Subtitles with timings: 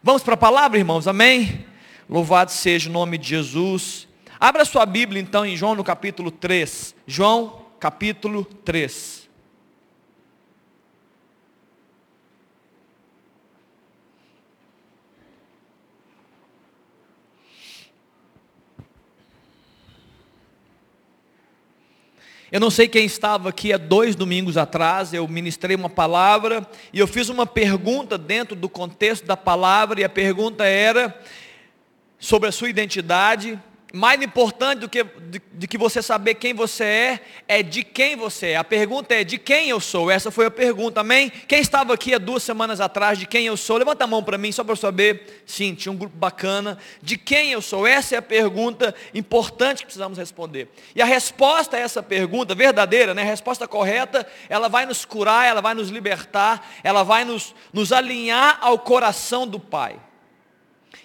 [0.00, 1.66] Vamos para a palavra, irmãos, amém?
[2.08, 4.06] Louvado seja o nome de Jesus.
[4.38, 6.94] Abra sua Bíblia então em João no capítulo 3.
[7.04, 9.27] João capítulo 3.
[22.50, 26.98] Eu não sei quem estava aqui há dois domingos atrás, eu ministrei uma palavra e
[26.98, 31.14] eu fiz uma pergunta dentro do contexto da palavra, e a pergunta era
[32.18, 33.58] sobre a sua identidade,
[33.92, 38.16] mais importante do que de, de, que você saber quem você é, é de quem
[38.16, 38.56] você é.
[38.56, 40.10] A pergunta é de quem eu sou.
[40.10, 41.30] Essa foi a pergunta, amém?
[41.46, 43.78] Quem estava aqui há duas semanas atrás de quem eu sou?
[43.78, 45.42] Levanta a mão para mim, só para saber.
[45.46, 46.76] Sim, tinha um grupo bacana.
[47.02, 47.86] De quem eu sou?
[47.86, 50.68] Essa é a pergunta importante que precisamos responder.
[50.94, 53.22] E a resposta a essa pergunta, verdadeira, né?
[53.22, 57.90] a resposta correta, ela vai nos curar, ela vai nos libertar, ela vai nos, nos
[57.90, 59.98] alinhar ao coração do Pai.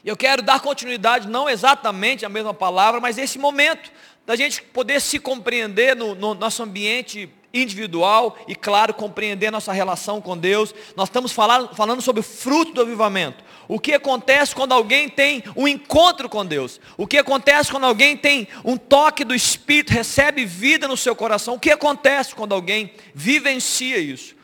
[0.04, 3.90] Eu quero dar continuidade, não exatamente a mesma palavra, mas esse momento
[4.26, 10.20] da gente poder se compreender no, no nosso ambiente individual e, claro, compreender nossa relação
[10.20, 10.74] com Deus.
[10.96, 13.44] Nós estamos falando, falando sobre o fruto do avivamento.
[13.68, 16.82] O que acontece quando alguém tem um encontro com Deus?
[16.98, 21.54] O que acontece quando alguém tem um toque do Espírito, recebe vida no seu coração?
[21.54, 24.36] O que acontece quando alguém vivencia isso?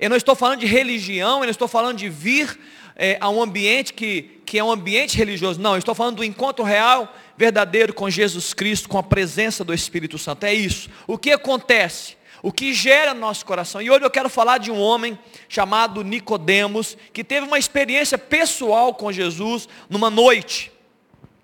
[0.00, 2.58] Eu não estou falando de religião, eu não estou falando de vir
[2.98, 5.60] é, a um ambiente que, que é um ambiente religioso.
[5.60, 9.72] Não, eu estou falando do encontro real, verdadeiro com Jesus Cristo, com a presença do
[9.72, 10.44] Espírito Santo.
[10.44, 10.90] É isso.
[11.06, 12.18] O que acontece?
[12.42, 13.80] O que gera no nosso coração.
[13.80, 15.16] E hoje eu quero falar de um homem
[15.48, 20.72] chamado Nicodemos, que teve uma experiência pessoal com Jesus numa noite.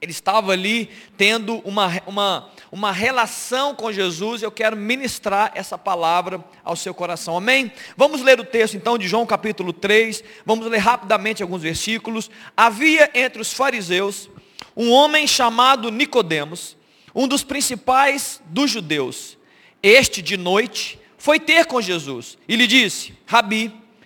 [0.01, 6.45] Ele estava ali tendo uma, uma, uma relação com Jesus eu quero ministrar essa palavra
[6.65, 7.37] ao seu coração.
[7.37, 7.71] Amém?
[7.97, 10.25] Vamos ler o texto então de João capítulo 3.
[10.45, 12.29] Vamos ler rapidamente alguns versículos.
[12.57, 14.29] Havia entre os fariseus
[14.77, 16.77] um homem chamado Nicodemos,
[17.15, 19.39] um dos principais dos judeus.
[19.81, 23.73] Este de noite foi ter com Jesus e lhe disse: Rabi,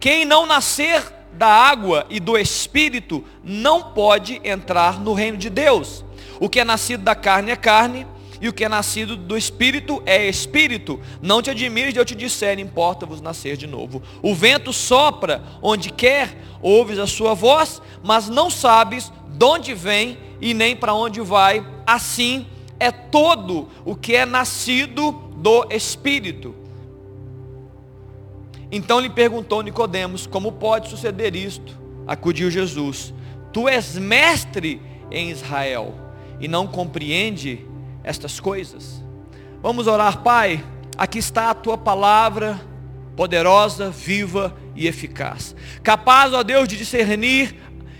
[0.00, 6.04] quem não nascer da água e do espírito não pode entrar no reino de Deus.
[6.40, 8.06] O que é nascido da carne é carne,
[8.40, 11.00] e o que é nascido do espírito é espírito.
[11.20, 14.02] Não te admires de eu te disser, importa-vos nascer de novo.
[14.22, 20.18] O vento sopra onde quer, ouves a sua voz, mas não sabes de onde vem
[20.40, 21.66] e nem para onde vai.
[21.84, 22.46] Assim
[22.78, 26.54] é todo o que é nascido do espírito.
[28.70, 31.76] Então lhe perguntou Nicodemos, como pode suceder isto?
[32.06, 33.14] Acudiu Jesus,
[33.52, 34.80] tu és mestre
[35.10, 35.94] em Israel
[36.40, 37.66] e não compreende
[38.04, 39.02] estas coisas.
[39.62, 40.64] Vamos orar, Pai.
[40.96, 42.60] Aqui está a tua palavra
[43.16, 45.54] poderosa, viva e eficaz.
[45.82, 47.56] Capaz, ó Deus, de discernir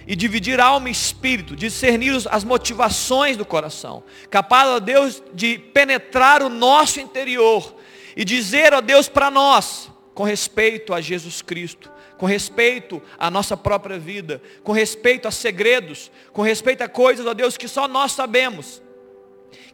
[0.06, 4.03] e dividir alma e espírito, discernir as motivações do coração.
[4.31, 7.75] Capaz, ó Deus, de penetrar o nosso interior
[8.17, 13.56] e dizer, ó Deus, para nós, com respeito a Jesus Cristo, com respeito à nossa
[13.56, 18.11] própria vida, com respeito a segredos, com respeito a coisas, ó Deus, que só nós
[18.11, 18.83] sabemos.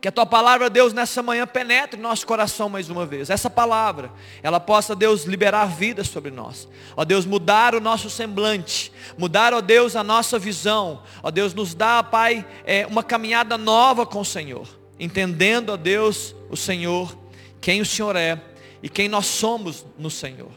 [0.02, 3.30] Que a tua palavra, Deus, nessa manhã penetre nosso coração mais uma vez.
[3.30, 4.12] Essa palavra,
[4.42, 6.68] ela possa, Deus, liberar vida sobre nós.
[6.94, 8.92] Ó Deus, mudar o nosso semblante.
[9.16, 11.04] Mudar, ó Deus, a nossa visão.
[11.22, 14.68] Ó Deus, nos dá, Pai, é, uma caminhada nova com o Senhor.
[15.00, 17.16] Entendendo, ó Deus, o Senhor,
[17.62, 18.53] quem o Senhor é
[18.84, 20.50] e quem nós somos no Senhor.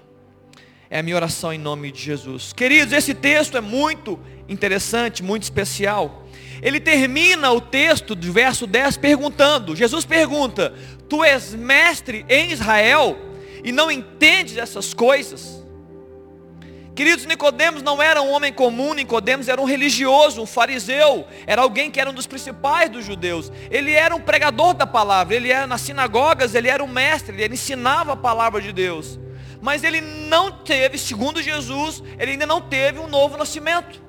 [0.90, 2.52] É a minha oração em nome de Jesus.
[2.52, 6.28] Queridos, esse texto é muito interessante, muito especial.
[6.62, 10.74] Ele termina o texto do verso 10 perguntando, Jesus pergunta,
[11.08, 13.18] tu és mestre em Israel
[13.64, 15.64] e não entendes essas coisas?
[16.98, 21.92] Queridos, Nicodemos não era um homem comum, Nicodemos era um religioso, um fariseu, era alguém
[21.92, 23.52] que era um dos principais dos judeus.
[23.70, 27.54] Ele era um pregador da palavra, ele era nas sinagogas, ele era um mestre, ele
[27.54, 29.20] ensinava a palavra de Deus.
[29.62, 34.02] Mas ele não teve, segundo Jesus, ele ainda não teve um novo nascimento.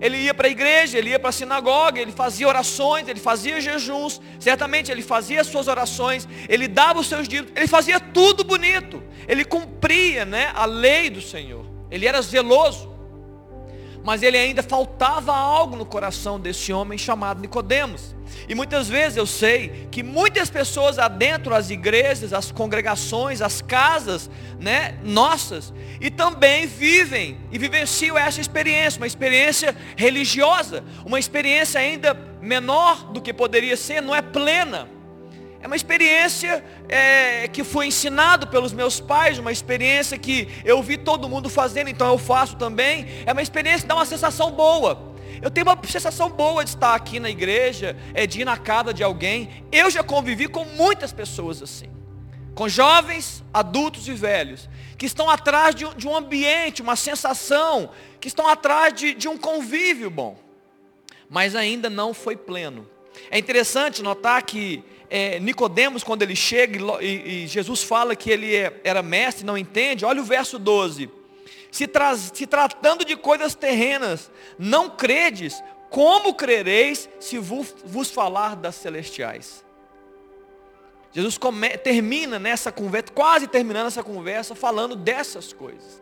[0.00, 3.60] Ele ia para a igreja, ele ia para a sinagoga, ele fazia orações, ele fazia
[3.60, 8.44] jejuns, certamente ele fazia as suas orações, ele dava os seus dízimos, ele fazia tudo
[8.44, 11.69] bonito, ele cumpria né, a lei do Senhor.
[11.90, 12.88] Ele era zeloso.
[14.02, 18.14] mas ele ainda faltava algo no coração desse homem chamado Nicodemos.
[18.48, 24.30] E muitas vezes eu sei que muitas pessoas adentro as igrejas, as congregações, as casas,
[24.58, 32.14] né, nossas, e também vivem e vivenciam essa experiência, uma experiência religiosa, uma experiência ainda
[32.40, 34.88] menor do que poderia ser, não é plena.
[35.62, 40.96] É uma experiência é, que foi ensinado pelos meus pais, uma experiência que eu vi
[40.96, 43.06] todo mundo fazendo, então eu faço também.
[43.26, 45.10] É uma experiência que dá uma sensação boa.
[45.42, 48.94] Eu tenho uma sensação boa de estar aqui na igreja, é de ir na casa
[48.94, 49.64] de alguém.
[49.70, 51.90] Eu já convivi com muitas pessoas assim.
[52.54, 58.28] Com jovens, adultos e velhos, que estão atrás de, de um ambiente, uma sensação, que
[58.28, 60.38] estão atrás de, de um convívio bom.
[61.28, 62.88] Mas ainda não foi pleno.
[63.30, 68.54] É interessante notar que é, Nicodemos, quando ele chega e, e, Jesus fala que ele
[68.54, 71.10] é, era mestre, não entende, olha o verso 12.
[71.70, 78.54] Se, tra se tratando de coisas terrenas, não credes, como crereis se vos, vos falar
[78.54, 79.64] das celestiais?
[81.12, 86.00] Jesus come, termina nessa conversa, quase terminando essa conversa, falando dessas coisas.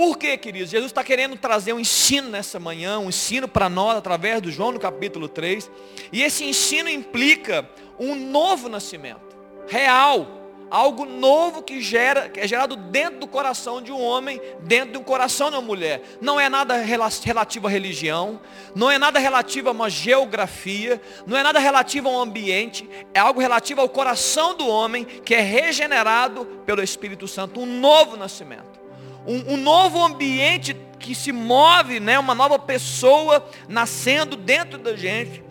[0.00, 0.70] Por quê, queridos?
[0.70, 4.72] Jesus está querendo trazer um ensino nessa manhã, um ensino para nós através do João
[4.72, 5.70] no capítulo 3.
[6.10, 7.68] E esse ensino implica
[7.98, 9.36] um novo nascimento,
[9.68, 10.26] real,
[10.70, 14.96] algo novo que gera, que é gerado dentro do coração de um homem, dentro de
[14.96, 16.00] um coração de uma mulher.
[16.18, 18.40] Não é nada relativo à religião,
[18.74, 23.20] não é nada relativo a uma geografia, não é nada relativo a um ambiente, é
[23.20, 28.79] algo relativo ao coração do homem que é regenerado pelo Espírito Santo, um novo nascimento
[29.26, 35.42] um, um novo ambiente que se move, né, uma nova pessoa nascendo dentro da gente,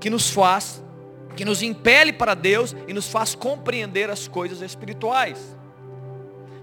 [0.00, 0.82] que nos faz,
[1.36, 5.57] que nos impele para Deus e nos faz compreender as coisas espirituais.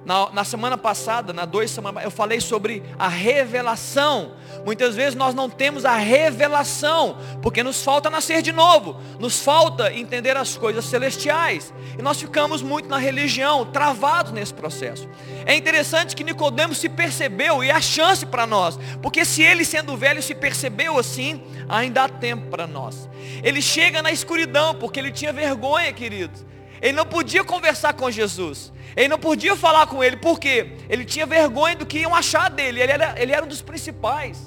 [0.05, 4.33] Na, na, semana passada, na dois semanas, eu falei sobre a revelação.
[4.63, 9.91] Muitas vezes nós não temos a revelação, porque nos falta nascer de novo, nos falta
[9.91, 11.73] entender as coisas celestiais.
[11.97, 15.09] E nós ficamos muito na religião, travados nesse processo.
[15.43, 19.97] É interessante que Nicodemos se percebeu, e a chance para nós, porque se ele sendo
[19.97, 23.09] velho se percebeu assim, ainda há tempo para nós.
[23.43, 26.45] Ele chega na escuridão, porque ele tinha vergonha, queridos.
[26.85, 28.71] Ele não podia conversar com Jesus.
[28.95, 32.79] Ele não podia falar com ele, porque ele tinha vergonha do que iam achar dele.
[32.79, 34.37] Ele era, ele era um dos principais.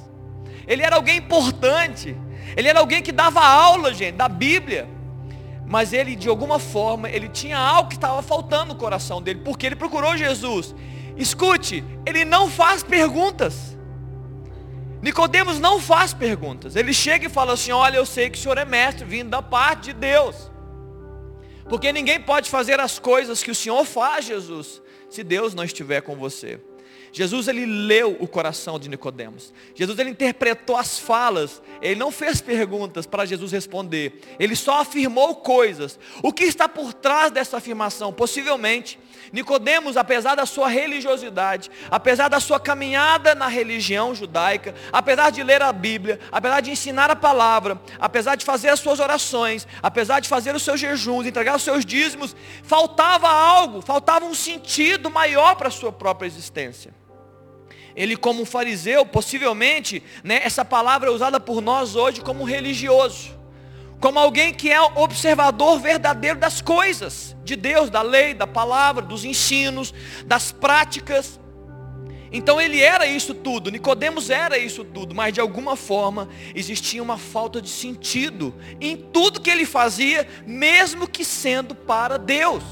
[0.64, 2.16] Ele era alguém importante.
[2.56, 4.88] Ele era alguém que dava aula, gente, da Bíblia.
[5.66, 9.66] Mas ele, de alguma forma, ele tinha algo que estava faltando no coração dele, porque
[9.66, 10.76] ele procurou Jesus.
[11.16, 13.76] Escute, ele não faz perguntas.
[15.02, 16.76] Nicodemos não faz perguntas.
[16.76, 19.42] Ele chega e fala assim: Olha, eu sei que o senhor é mestre, vindo da
[19.42, 20.48] parte de Deus.
[21.68, 24.80] Porque ninguém pode fazer as coisas que o Senhor faz, Jesus,
[25.10, 26.58] se Deus não estiver com você.
[27.12, 29.52] Jesus ele leu o coração de Nicodemos.
[29.74, 31.62] Jesus ele interpretou as falas.
[31.80, 34.20] Ele não fez perguntas para Jesus responder.
[34.38, 35.98] Ele só afirmou coisas.
[36.22, 38.12] O que está por trás dessa afirmação?
[38.12, 38.98] Possivelmente
[39.32, 45.62] Nicodemos, apesar da sua religiosidade, apesar da sua caminhada na religião judaica, apesar de ler
[45.62, 50.28] a Bíblia, apesar de ensinar a palavra, apesar de fazer as suas orações, apesar de
[50.28, 55.68] fazer os seus jejuns, entregar os seus dízimos, faltava algo, faltava um sentido maior para
[55.68, 56.92] a sua própria existência.
[57.94, 63.37] Ele como fariseu, possivelmente, né, essa palavra é usada por nós hoje como religioso
[64.00, 69.24] como alguém que é observador verdadeiro das coisas, de Deus, da lei, da palavra, dos
[69.24, 69.92] ensinos,
[70.24, 71.40] das práticas.
[72.30, 77.16] Então ele era isso tudo, Nicodemos era isso tudo, mas de alguma forma existia uma
[77.16, 82.62] falta de sentido em tudo que ele fazia, mesmo que sendo para Deus.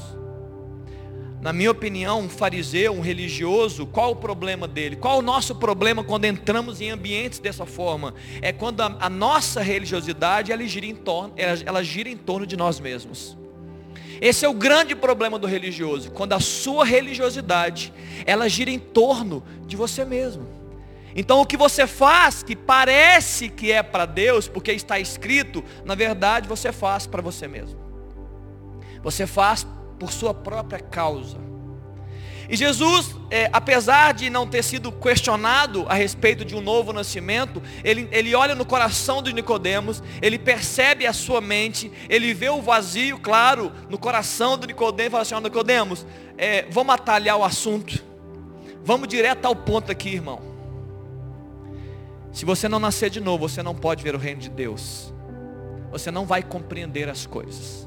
[1.39, 4.95] Na minha opinião, um fariseu, um religioso, qual o problema dele?
[4.95, 8.15] Qual o nosso problema quando entramos em ambientes dessa forma?
[8.41, 12.45] É quando a, a nossa religiosidade ela gira, em torno, ela, ela gira em torno
[12.45, 13.37] de nós mesmos.
[14.19, 17.93] Esse é o grande problema do religioso, quando a sua religiosidade,
[18.25, 20.47] ela gira em torno de você mesmo.
[21.15, 25.93] Então o que você faz, que parece que é para Deus, porque está escrito, na
[25.93, 27.79] verdade você faz para você mesmo.
[29.03, 29.65] Você faz
[29.99, 31.47] por sua própria causa.
[32.49, 37.61] E Jesus, é, apesar de não ter sido questionado a respeito de um novo nascimento,
[37.83, 42.61] ele, ele olha no coração de Nicodemos, ele percebe a sua mente, ele vê o
[42.61, 46.05] vazio, claro, no coração de Nicodemos, e fala assim, Nicodemos,
[46.37, 48.01] é, vamos atalhar o assunto.
[48.81, 50.41] Vamos direto ao ponto aqui, irmão.
[52.31, 55.13] Se você não nascer de novo, você não pode ver o reino de Deus.
[55.91, 57.86] Você não vai compreender as coisas.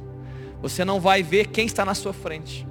[0.61, 2.67] Você não vai ver quem está na sua frente.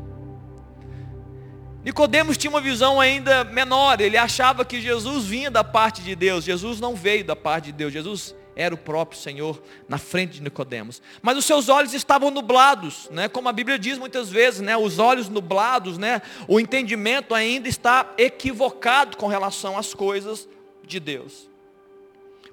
[1.84, 6.44] Nicodemos tinha uma visão ainda menor, ele achava que Jesus vinha da parte de Deus.
[6.44, 7.94] Jesus não veio da parte de Deus.
[7.94, 11.02] Jesus era o próprio Senhor na frente de Nicodemos.
[11.22, 13.30] Mas os seus olhos estavam nublados, né?
[13.30, 14.76] Como a Bíblia diz muitas vezes, né?
[14.76, 16.22] Os olhos nublados, né?
[16.48, 20.48] O entendimento ainda está equivocado com relação às coisas
[20.86, 21.50] de Deus.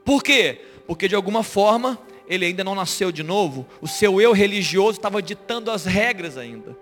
[0.05, 0.61] Por quê?
[0.87, 5.23] Porque de alguma forma ele ainda não nasceu de novo, o seu eu religioso estava
[5.23, 6.76] ditando as regras ainda.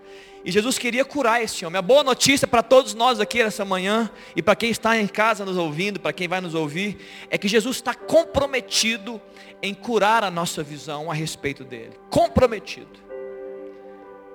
[0.45, 1.79] E Jesus queria curar esse homem.
[1.79, 5.45] A boa notícia para todos nós aqui nessa manhã, e para quem está em casa
[5.45, 6.99] nos ouvindo, para quem vai nos ouvir,
[7.31, 9.21] é que Jesus está comprometido
[9.63, 11.93] em curar a nossa visão a respeito dele.
[12.11, 13.05] Comprometido.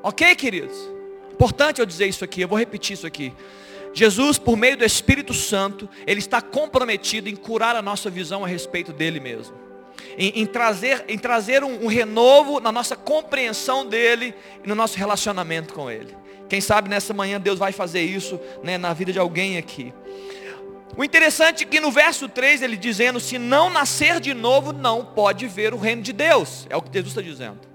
[0.02, 0.78] Ok, queridos?
[1.32, 3.32] Importante eu dizer isso aqui, eu vou repetir isso aqui.
[3.94, 8.48] Jesus, por meio do Espírito Santo, Ele está comprometido em curar a nossa visão a
[8.48, 9.69] respeito dele mesmo
[10.20, 14.98] em, em trazer, em trazer um, um renovo na nossa compreensão dele e no nosso
[14.98, 16.16] relacionamento com ele.
[16.50, 19.94] Quem sabe nessa manhã Deus vai fazer isso né, na vida de alguém aqui.
[20.98, 25.06] O interessante é que no verso 3 ele dizendo, se não nascer de novo, não
[25.06, 26.68] pode ver o reino de Deus.
[26.70, 27.69] É o que Jesus está dizendo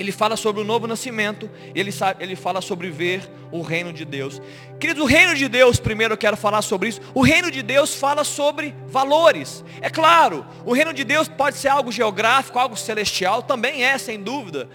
[0.00, 4.40] ele fala sobre o novo nascimento, ele, ele fala sobre ver o reino de Deus.
[4.80, 7.02] Queridos, o reino de Deus, primeiro eu quero falar sobre isso.
[7.12, 9.62] O reino de Deus fala sobre valores.
[9.82, 14.18] É claro, o reino de Deus pode ser algo geográfico, algo celestial, também é, sem
[14.18, 14.70] dúvida.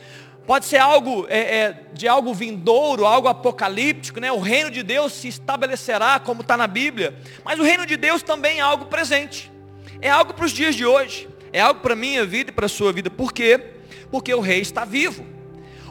[0.46, 4.32] Pode ser algo é, é, de algo vindouro, algo apocalíptico, né?
[4.32, 7.16] O reino de Deus se estabelecerá, como está na Bíblia.
[7.44, 9.52] Mas o reino de Deus também é algo presente.
[10.00, 11.28] É algo para os dias de hoje.
[11.52, 13.10] É algo para a minha vida e para a sua vida.
[13.10, 13.75] Por quê?
[14.16, 15.26] Porque o rei está vivo.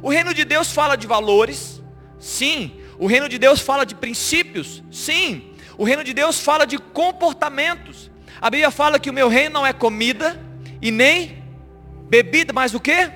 [0.00, 1.82] O reino de Deus fala de valores?
[2.18, 2.80] Sim.
[2.98, 4.82] O reino de Deus fala de princípios?
[4.90, 5.52] Sim.
[5.76, 8.10] O reino de Deus fala de comportamentos.
[8.40, 10.40] A Bíblia fala que o meu reino não é comida
[10.80, 11.44] e nem
[12.08, 13.12] bebida, mas o que?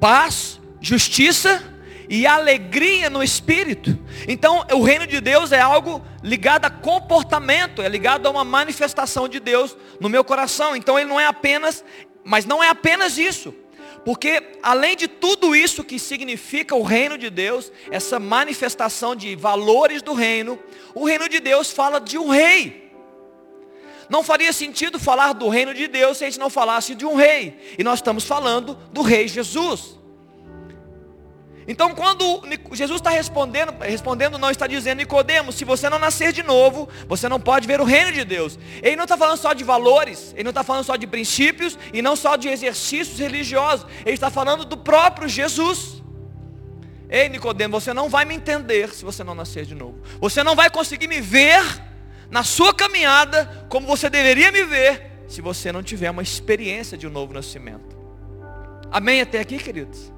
[0.00, 1.62] Paz, justiça
[2.08, 3.98] e alegria no espírito.
[4.26, 9.28] Então, o reino de Deus é algo ligado a comportamento, é ligado a uma manifestação
[9.28, 10.74] de Deus no meu coração.
[10.74, 11.84] Então, ele não é apenas
[12.24, 13.54] mas não é apenas isso.
[14.04, 20.00] Porque além de tudo isso que significa o reino de Deus, essa manifestação de valores
[20.00, 20.58] do reino,
[20.94, 22.90] o reino de Deus fala de um rei.
[24.08, 27.14] Não faria sentido falar do reino de Deus se a gente não falasse de um
[27.14, 27.56] rei.
[27.78, 29.99] E nós estamos falando do rei Jesus.
[31.68, 36.42] Então, quando Jesus está respondendo, respondendo não está dizendo, Nicodemos, se você não nascer de
[36.42, 38.58] novo, você não pode ver o reino de Deus.
[38.82, 42.02] Ele não está falando só de valores, ele não está falando só de princípios e
[42.02, 43.86] não só de exercícios religiosos.
[44.04, 46.02] Ele está falando do próprio Jesus.
[47.08, 50.00] Ei, Nicodemos, você não vai me entender se você não nascer de novo.
[50.20, 51.62] Você não vai conseguir me ver
[52.30, 57.06] na sua caminhada como você deveria me ver se você não tiver uma experiência de
[57.06, 57.98] um novo nascimento.
[58.90, 60.12] Amém até aqui, queridos?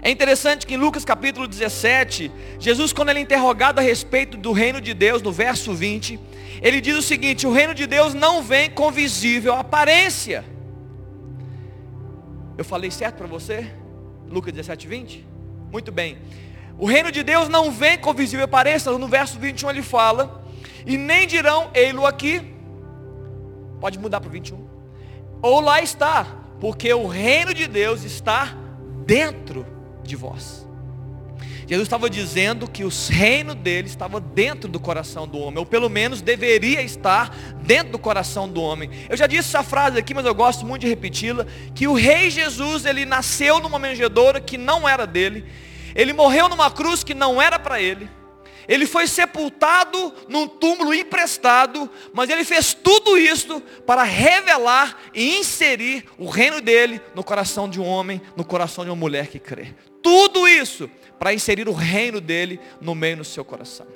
[0.00, 4.52] É interessante que em Lucas capítulo 17, Jesus, quando ele é interrogado a respeito do
[4.52, 6.18] reino de Deus, no verso 20,
[6.62, 10.44] ele diz o seguinte: o reino de Deus não vem com visível aparência.
[12.56, 13.70] Eu falei certo para você?
[14.28, 15.26] Lucas 17, 20?
[15.70, 16.18] Muito bem.
[16.78, 20.44] O reino de Deus não vem com visível aparência, no verso 21 ele fala,
[20.86, 22.54] e nem dirão, ei-lo aqui.
[23.80, 24.64] Pode mudar para o 21.
[25.42, 26.24] Ou lá está,
[26.60, 28.56] porque o reino de Deus está
[29.04, 29.66] dentro
[30.08, 30.66] de vós.
[31.68, 35.90] Jesus estava dizendo que o reino dele estava dentro do coração do homem, ou pelo
[35.90, 37.28] menos deveria estar
[37.62, 38.88] dentro do coração do homem.
[39.06, 42.30] Eu já disse essa frase aqui, mas eu gosto muito de repeti-la, que o rei
[42.30, 45.44] Jesus, ele nasceu numa manjedoura que não era dele,
[45.94, 48.08] ele morreu numa cruz que não era para ele,
[48.66, 56.04] ele foi sepultado num túmulo emprestado, mas ele fez tudo isso para revelar e inserir
[56.18, 59.74] o reino dele no coração de um homem, no coração de uma mulher que crê.
[60.08, 60.88] Tudo isso
[61.18, 63.86] para inserir o reino dele no meio do seu coração.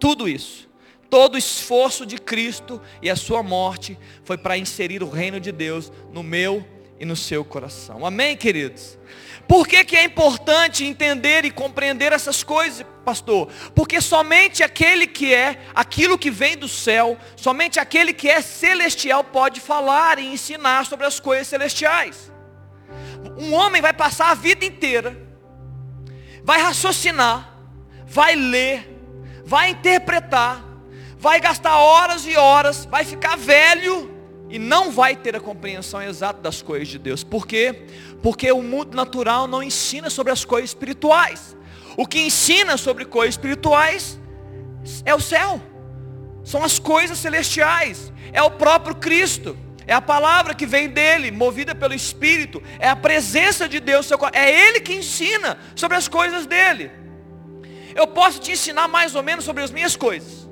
[0.00, 0.70] Tudo isso.
[1.10, 5.52] Todo o esforço de Cristo e a sua morte foi para inserir o reino de
[5.52, 6.66] Deus no meu
[6.98, 8.06] e no seu coração.
[8.06, 8.98] Amém, queridos?
[9.46, 13.50] Por que, que é importante entender e compreender essas coisas, pastor?
[13.74, 19.22] Porque somente aquele que é aquilo que vem do céu, somente aquele que é celestial
[19.22, 22.34] pode falar e ensinar sobre as coisas celestiais.
[23.36, 25.16] Um homem vai passar a vida inteira,
[26.42, 27.54] vai raciocinar,
[28.06, 28.96] vai ler,
[29.44, 30.64] vai interpretar,
[31.18, 34.14] vai gastar horas e horas, vai ficar velho
[34.48, 37.24] e não vai ter a compreensão exata das coisas de Deus.
[37.24, 37.86] Por quê?
[38.22, 41.56] Porque o mundo natural não ensina sobre as coisas espirituais.
[41.96, 44.18] O que ensina sobre coisas espirituais
[45.04, 45.60] é o céu.
[46.44, 48.12] São as coisas celestiais.
[48.32, 49.56] É o próprio Cristo.
[49.86, 52.62] É a palavra que vem dele, movida pelo Espírito.
[52.78, 54.10] É a presença de Deus.
[54.32, 56.90] É Ele que ensina sobre as coisas dele.
[57.94, 60.48] Eu posso te ensinar mais ou menos sobre as minhas coisas.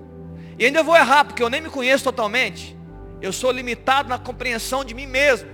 [0.59, 2.77] E ainda vou errar, porque eu nem me conheço totalmente.
[3.21, 5.49] Eu sou limitado na compreensão de mim mesmo.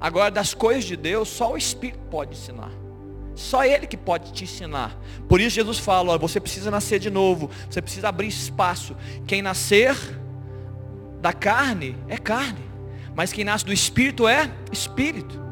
[0.00, 2.70] Agora, das coisas de Deus, só o Espírito pode ensinar.
[3.34, 4.96] Só Ele que pode te ensinar.
[5.28, 7.50] Por isso Jesus fala, ó, você precisa nascer de novo.
[7.68, 8.96] Você precisa abrir espaço.
[9.26, 9.96] Quem nascer
[11.26, 12.64] da carne é carne.
[13.12, 15.44] Mas quem nasce do Espírito é Espírito.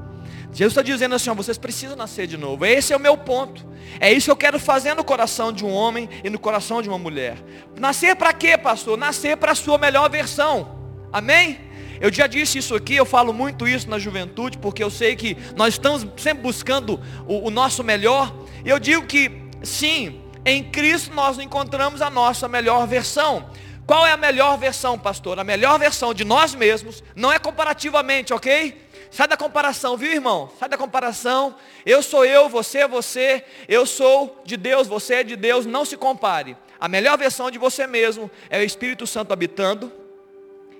[0.52, 2.64] Jesus está dizendo assim, ó, vocês precisam nascer de novo.
[2.64, 3.66] Esse é o meu ponto.
[3.98, 6.88] É isso que eu quero fazer no coração de um homem e no coração de
[6.88, 7.38] uma mulher.
[7.76, 8.96] Nascer para quê, pastor?
[8.96, 10.78] Nascer para a sua melhor versão.
[11.12, 11.58] Amém?
[12.00, 15.36] Eu já disse isso aqui, eu falo muito isso na juventude, porque eu sei que
[15.56, 18.32] nós estamos sempre buscando o, o nosso melhor.
[18.64, 23.46] E eu digo que, sim, em Cristo nós encontramos a nossa melhor versão.
[23.86, 25.38] Qual é a melhor versão, pastor?
[25.38, 28.82] A melhor versão de nós mesmos, não é comparativamente, ok?
[29.10, 30.50] Sai da comparação, viu irmão?
[30.58, 31.54] Sai da comparação.
[31.86, 33.44] Eu sou eu, você é você.
[33.68, 35.66] Eu sou de Deus, você é de Deus.
[35.66, 36.56] Não se compare.
[36.80, 39.92] A melhor versão de você mesmo é o Espírito Santo habitando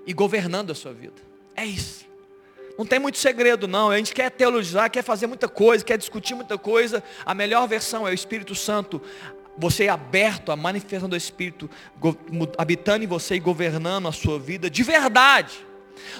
[0.06, 1.23] e governando a sua vida.
[1.54, 2.04] É isso.
[2.76, 3.90] Não tem muito segredo não.
[3.90, 7.04] A gente quer teologizar, quer fazer muita coisa, quer discutir muita coisa.
[7.25, 9.00] A melhor versão é o Espírito Santo.
[9.56, 11.70] Você é aberto à manifestação do Espírito
[12.58, 15.54] habitando em você e governando a sua vida de verdade.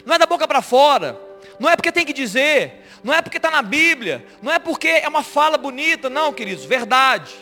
[0.05, 1.21] Não é da boca para fora.
[1.59, 2.85] Não é porque tem que dizer.
[3.03, 4.25] Não é porque está na Bíblia.
[4.43, 6.09] Não é porque é uma fala bonita.
[6.09, 6.65] Não, queridos.
[6.65, 7.35] Verdade.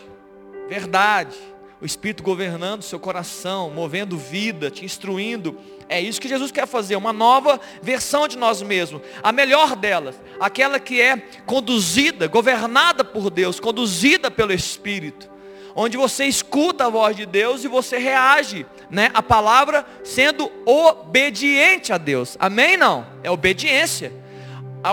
[0.68, 1.36] Verdade
[1.82, 5.58] o Espírito governando seu coração, movendo vida, te instruindo.
[5.88, 10.14] É isso que Jesus quer fazer, uma nova versão de nós mesmos, a melhor delas,
[10.38, 15.28] aquela que é conduzida, governada por Deus, conduzida pelo Espírito,
[15.74, 21.92] onde você escuta a voz de Deus e você reage, né, a palavra sendo obediente
[21.92, 22.36] a Deus.
[22.38, 23.06] Amém não?
[23.22, 24.12] É obediência.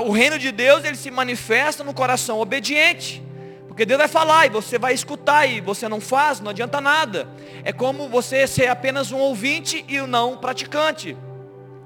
[0.05, 3.23] O reino de Deus, ele se manifesta no coração obediente.
[3.67, 7.27] Porque Deus vai falar e você vai escutar e você não faz, não adianta nada.
[7.63, 11.17] É como você ser apenas um ouvinte e não praticante.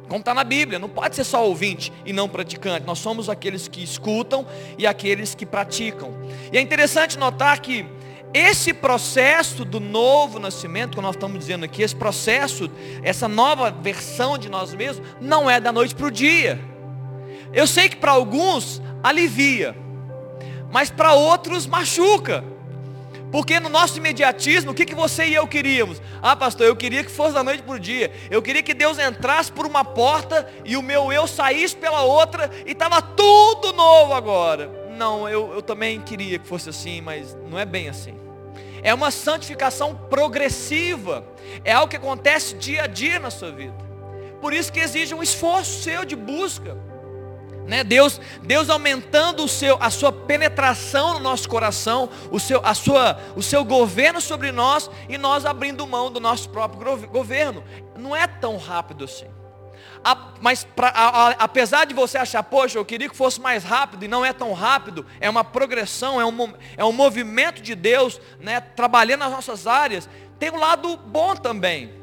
[0.09, 2.85] Como está na Bíblia, não pode ser só ouvinte e não praticante.
[2.85, 4.45] Nós somos aqueles que escutam
[4.77, 6.13] e aqueles que praticam.
[6.51, 7.85] E é interessante notar que
[8.33, 12.69] esse processo do novo nascimento, que nós estamos dizendo aqui, esse processo,
[13.03, 16.59] essa nova versão de nós mesmos, não é da noite para o dia.
[17.53, 19.83] Eu sei que para alguns alivia
[20.73, 22.43] mas para outros machuca.
[23.31, 26.01] Porque no nosso imediatismo, o que, que você e eu queríamos?
[26.21, 28.11] Ah, pastor, eu queria que fosse da noite para o dia.
[28.29, 32.49] Eu queria que Deus entrasse por uma porta e o meu eu saísse pela outra
[32.65, 34.69] e estava tudo novo agora.
[34.97, 38.22] Não, eu, eu também queria que fosse assim, mas não é bem assim.
[38.83, 41.25] É uma santificação progressiva.
[41.63, 43.75] É algo que acontece dia a dia na sua vida.
[44.41, 46.77] Por isso que exige um esforço seu de busca.
[47.65, 47.83] Né?
[47.83, 53.17] Deus, Deus aumentando o seu, a sua penetração no nosso coração, o seu, a sua,
[53.35, 57.63] o seu governo sobre nós e nós abrindo mão do nosso próprio governo.
[57.97, 59.32] Não é tão rápido assim.
[60.03, 63.63] A, mas pra, a, a, apesar de você achar, poxa, eu queria que fosse mais
[63.63, 67.73] rápido e não é tão rápido, é uma progressão, é um, é um movimento de
[67.73, 71.93] Deus, né, trabalhando nas nossas áreas, tem um lado bom também.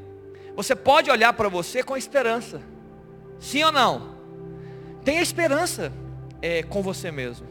[0.57, 2.63] Você pode olhar para você com esperança.
[3.39, 4.15] Sim ou não?
[5.05, 5.93] Tenha esperança
[6.41, 7.47] é, com você mesmo.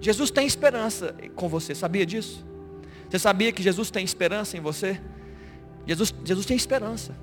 [0.00, 2.44] Jesus tem esperança com você, sabia disso?
[3.08, 5.00] Você sabia que Jesus tem esperança em você?
[5.86, 7.14] Jesus, Jesus tem esperança.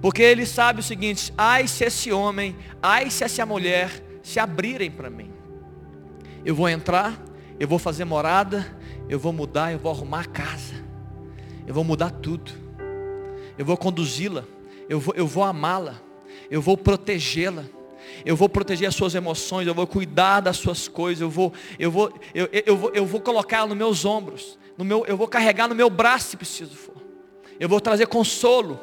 [0.00, 3.90] Porque ele sabe o seguinte, ai se esse homem, ai se essa mulher
[4.22, 5.32] se abrirem para mim.
[6.44, 7.20] Eu vou entrar,
[7.58, 8.66] eu vou fazer morada,
[9.08, 10.74] eu vou mudar, eu vou arrumar a casa.
[11.66, 12.52] Eu vou mudar tudo.
[13.56, 14.44] Eu vou conduzi-la,
[14.88, 16.00] eu vou, eu vou amá-la,
[16.48, 17.64] eu vou protegê-la
[18.24, 21.90] eu vou proteger as suas emoções, eu vou cuidar das suas coisas, eu vou, eu
[21.90, 25.68] vou, eu, eu, vou, eu vou colocar nos meus ombros, no meu, eu vou carregar
[25.68, 26.96] no meu braço se preciso for.
[27.58, 28.78] Eu vou trazer consolo,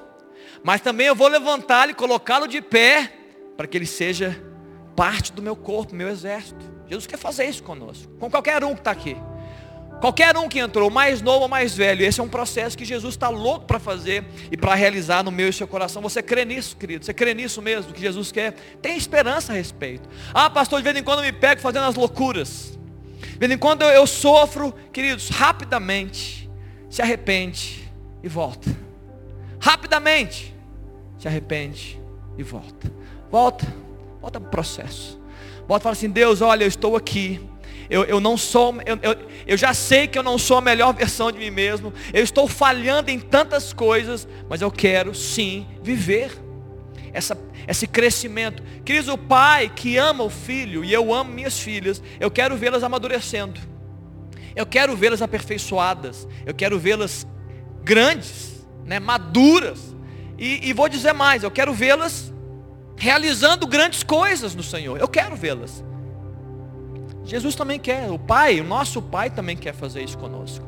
[0.65, 3.13] mas também eu vou levantá-lo e colocá-lo de pé,
[3.56, 4.36] para que ele seja
[4.95, 6.65] parte do meu corpo, meu exército.
[6.88, 9.15] Jesus quer fazer isso conosco, com qualquer um que está aqui.
[10.01, 13.13] Qualquer um que entrou, mais novo ou mais velho, esse é um processo que Jesus
[13.13, 16.01] está louco para fazer e para realizar no meu e seu coração.
[16.01, 17.06] Você crê nisso, querido?
[17.06, 18.54] Você crê nisso mesmo, que Jesus quer?
[18.82, 20.10] Tem esperança a respeito.
[20.34, 22.75] Ah, pastor, de vez em quando eu me pego fazendo as loucuras.
[23.21, 26.49] De vez em quando eu, eu sofro, queridos, rapidamente
[26.89, 27.88] se arrepende
[28.23, 28.75] e volta.
[29.60, 30.55] Rapidamente
[31.26, 32.00] se arrepende
[32.38, 32.92] e volta.
[33.32, 33.66] Volta,
[34.22, 35.20] volta para o processo.
[35.68, 37.42] Volta e fala assim, Deus, olha, eu estou aqui
[37.90, 40.94] eu, eu não sou, eu, eu, eu já sei que eu não sou a melhor
[40.94, 41.94] versão de mim mesmo.
[42.14, 46.32] Eu estou falhando em tantas coisas, mas eu quero sim viver.
[47.14, 48.64] essa, esse crescimento.
[48.84, 52.84] Queridos, o pai que ama o filho, e eu amo minhas filhas, eu quero vê-las
[52.84, 53.60] amadurecendo.
[54.56, 56.28] Eu quero vê-las aperfeiçoadas.
[56.46, 57.28] Eu quero vê-las
[57.84, 59.94] grandes, né, maduras.
[60.38, 62.34] E, e vou dizer mais, eu quero vê-las
[62.98, 65.00] realizando grandes coisas no Senhor.
[65.00, 65.84] Eu quero vê-las.
[67.24, 70.65] Jesus também quer, o Pai, o nosso Pai também quer fazer isso conosco.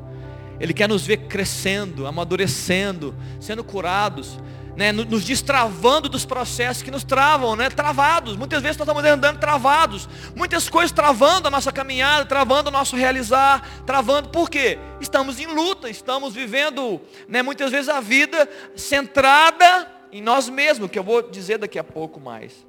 [0.60, 4.40] Ele quer nos ver crescendo, amadurecendo, sendo curados,
[4.78, 8.38] né, nos destravando dos processos que nos travam, né, travados.
[8.38, 12.96] Muitas vezes nós estamos andando travados, muitas coisas travando a nossa caminhada, travando o nosso
[12.96, 14.30] realizar, travando.
[14.30, 14.78] Por quê?
[15.02, 21.00] Estamos em luta, estamos vivendo, né, muitas vezes a vida centrada em nós mesmos, que
[21.00, 22.67] eu vou dizer daqui a pouco mais.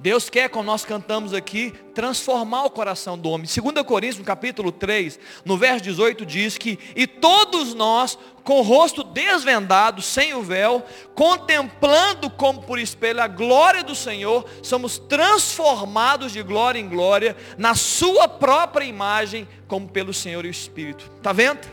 [0.00, 3.48] Deus quer, como nós cantamos aqui, transformar o coração do homem.
[3.48, 8.62] 2 Coríntios, no capítulo 3, no verso 18, diz que, e todos nós, com o
[8.62, 10.84] rosto desvendado, sem o véu,
[11.16, 17.74] contemplando como por espelho a glória do Senhor, somos transformados de glória em glória, na
[17.74, 21.10] sua própria imagem, como pelo Senhor e o Espírito.
[21.16, 21.66] Está vendo?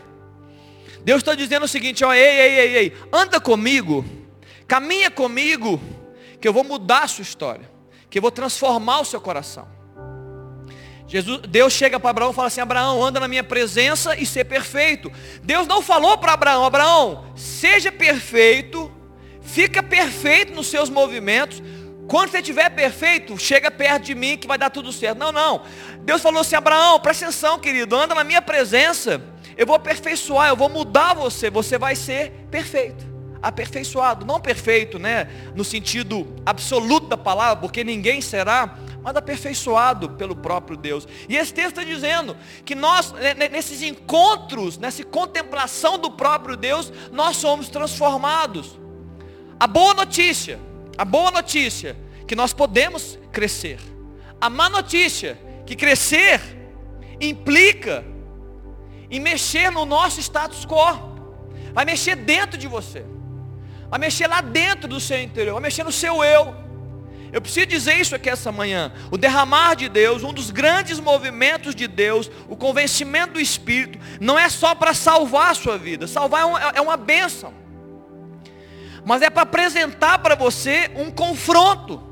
[1.04, 4.04] Deus está dizendo o seguinte, ó, ei, ei, ei, ei, anda comigo,
[4.66, 5.80] caminha comigo,
[6.40, 7.75] que eu vou mudar a sua história
[8.16, 9.68] que eu vou transformar o seu coração.
[11.06, 14.46] Jesus, Deus chega para Abraão e fala assim: Abraão, anda na minha presença e ser
[14.46, 15.12] perfeito.
[15.42, 18.90] Deus não falou para Abraão: Abraão, seja perfeito,
[19.42, 21.62] fica perfeito nos seus movimentos.
[22.08, 25.18] Quando você estiver perfeito, chega perto de mim que vai dar tudo certo.
[25.18, 25.60] Não, não.
[26.00, 29.20] Deus falou assim: Abraão, presta atenção, querido, anda na minha presença.
[29.58, 31.50] Eu vou aperfeiçoar, eu vou mudar você.
[31.50, 33.05] Você vai ser perfeito
[33.42, 40.34] aperfeiçoado, não perfeito, né, no sentido absoluto da palavra, porque ninguém será, mas aperfeiçoado pelo
[40.34, 41.06] próprio Deus.
[41.28, 43.14] E esse texto está dizendo que nós,
[43.50, 48.78] nesses encontros, nessa contemplação do próprio Deus, nós somos transformados.
[49.58, 50.58] A boa notícia,
[50.98, 51.96] a boa notícia,
[52.26, 53.78] que nós podemos crescer.
[54.40, 56.40] A má notícia, que crescer
[57.20, 58.04] implica
[59.10, 61.16] em mexer no nosso status quo.
[61.72, 63.04] Vai mexer dentro de você
[63.90, 66.54] a mexer lá dentro do seu interior, a mexer no seu eu.
[67.32, 68.92] Eu preciso dizer isso aqui essa manhã.
[69.10, 74.38] O derramar de Deus, um dos grandes movimentos de Deus, o convencimento do Espírito, não
[74.38, 76.06] é só para salvar a sua vida.
[76.06, 77.52] Salvar é, um, é uma bênção.
[79.04, 82.02] Mas é para apresentar para você um confronto.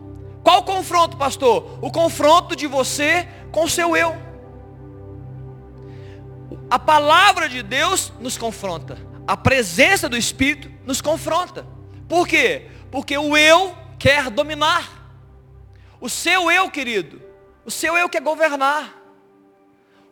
[0.42, 1.78] Qual confronto, pastor?
[1.80, 4.14] O confronto de você com o seu eu.
[6.70, 8.98] A palavra de Deus nos confronta.
[9.26, 11.66] A presença do Espírito nos confronta.
[12.08, 12.68] Por quê?
[12.90, 15.02] Porque o eu quer dominar.
[16.00, 17.22] O seu eu, querido,
[17.64, 19.02] o seu eu quer governar.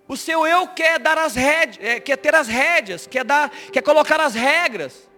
[0.09, 3.83] O seu eu quer dar as rédeas, é, quer ter as rédeas, quer dar, quer
[3.83, 5.09] colocar as regras.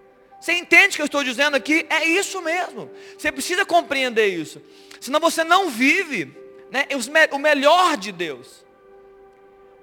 [0.41, 1.87] Você entende o que eu estou dizendo aqui?
[1.89, 2.91] É isso mesmo.
[3.17, 4.61] Você precisa compreender isso.
[5.01, 6.37] Senão você não vive
[6.71, 6.87] né,
[7.31, 8.64] o melhor de Deus.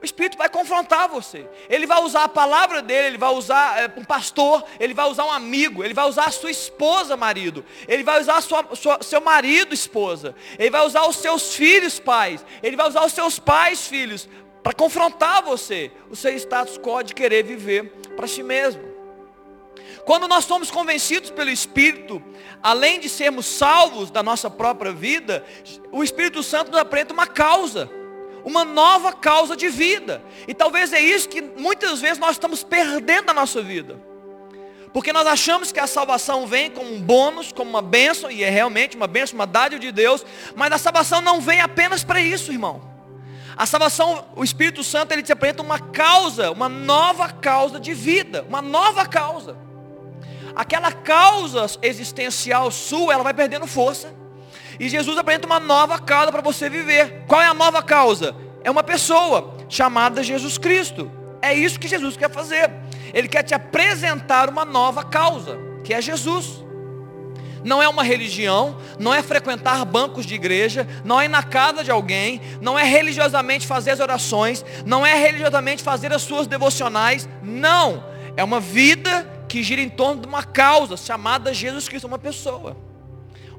[0.01, 1.45] O Espírito vai confrontar você.
[1.69, 5.25] Ele vai usar a palavra dele, ele vai usar é, um pastor, ele vai usar
[5.25, 9.21] um amigo, ele vai usar a sua esposa, marido, ele vai usar sua, sua, seu
[9.21, 13.85] marido, esposa, ele vai usar os seus filhos, pais, ele vai usar os seus pais,
[13.85, 14.27] filhos,
[14.63, 18.81] para confrontar você, o seu status quo de querer viver para si mesmo.
[20.03, 22.23] Quando nós somos convencidos pelo Espírito,
[22.63, 25.45] além de sermos salvos da nossa própria vida,
[25.91, 28.00] o Espírito Santo nos apresenta uma causa
[28.43, 30.21] uma nova causa de vida.
[30.47, 33.99] E talvez é isso que muitas vezes nós estamos perdendo na nossa vida.
[34.93, 38.49] Porque nós achamos que a salvação vem como um bônus, como uma bênção, e é
[38.49, 40.25] realmente uma bênção, uma dádiva de Deus,
[40.55, 42.81] mas a salvação não vem apenas para isso, irmão.
[43.55, 48.45] A salvação, o Espírito Santo, ele te apresenta uma causa, uma nova causa de vida,
[48.49, 49.55] uma nova causa.
[50.55, 54.20] Aquela causa existencial sua, ela vai perdendo força.
[54.81, 57.23] E Jesus apresenta uma nova causa para você viver.
[57.27, 58.35] Qual é a nova causa?
[58.63, 61.11] É uma pessoa chamada Jesus Cristo.
[61.39, 62.71] É isso que Jesus quer fazer.
[63.13, 66.65] Ele quer te apresentar uma nova causa, que é Jesus.
[67.63, 71.83] Não é uma religião, não é frequentar bancos de igreja, não é ir na casa
[71.83, 77.29] de alguém, não é religiosamente fazer as orações, não é religiosamente fazer as suas devocionais,
[77.43, 78.03] não.
[78.35, 82.89] É uma vida que gira em torno de uma causa chamada Jesus Cristo, uma pessoa.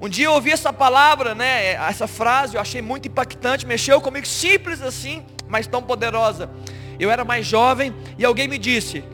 [0.03, 4.27] Um dia eu ouvi essa palavra, né, essa frase, eu achei muito impactante, mexeu comigo,
[4.27, 6.51] simples assim, mas tão poderosa.
[6.99, 9.05] Eu era mais jovem e alguém me disse: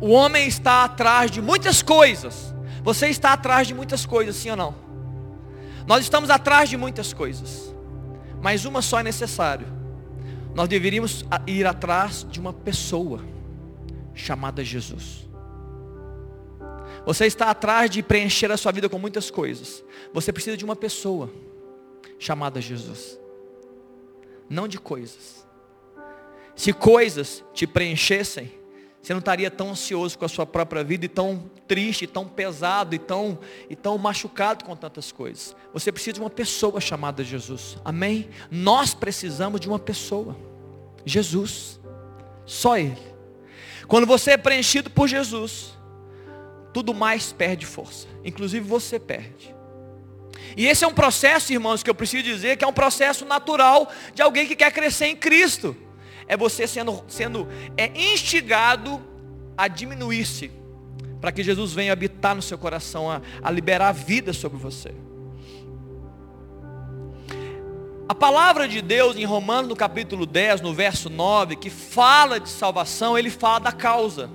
[0.00, 2.54] O homem está atrás de muitas coisas.
[2.82, 4.74] Você está atrás de muitas coisas, sim ou não?
[5.86, 7.74] Nós estamos atrás de muitas coisas,
[8.40, 9.66] mas uma só é necessário.
[10.54, 13.20] Nós deveríamos ir atrás de uma pessoa
[14.14, 15.25] chamada Jesus.
[17.06, 19.82] Você está atrás de preencher a sua vida com muitas coisas.
[20.12, 21.30] Você precisa de uma pessoa
[22.18, 23.18] chamada Jesus.
[24.50, 25.46] Não de coisas.
[26.56, 28.52] Se coisas te preenchessem,
[29.00, 32.92] você não estaria tão ansioso com a sua própria vida e tão triste, tão pesado
[32.92, 33.38] e tão,
[33.70, 35.54] e tão machucado com tantas coisas.
[35.72, 37.76] Você precisa de uma pessoa chamada Jesus.
[37.84, 38.28] Amém?
[38.50, 40.36] Nós precisamos de uma pessoa.
[41.04, 41.78] Jesus.
[42.44, 42.98] Só Ele.
[43.86, 45.75] Quando você é preenchido por Jesus,
[46.76, 48.06] tudo mais perde força.
[48.22, 49.54] Inclusive você perde.
[50.54, 53.90] E esse é um processo, irmãos, que eu preciso dizer que é um processo natural
[54.14, 55.74] de alguém que quer crescer em Cristo
[56.28, 59.00] é você sendo, sendo é, instigado
[59.56, 60.52] a diminuir-se,
[61.18, 64.94] para que Jesus venha habitar no seu coração, a, a liberar vida sobre você.
[68.06, 72.50] A palavra de Deus em Romanos no capítulo 10, no verso 9, que fala de
[72.50, 74.28] salvação, ele fala da causa.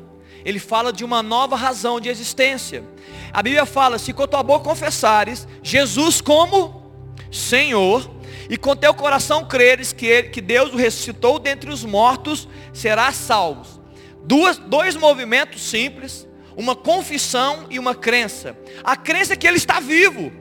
[0.43, 2.83] Ele fala de uma nova razão de existência.
[3.31, 6.91] A Bíblia fala, se com tua boca confessares Jesus como
[7.31, 8.09] Senhor,
[8.49, 13.15] e com teu coração creres que, ele, que Deus o ressuscitou dentre os mortos, serás
[13.15, 13.81] salvo.
[14.25, 18.57] Duas, dois movimentos simples, uma confissão e uma crença.
[18.83, 20.31] A crença é que Ele está vivo.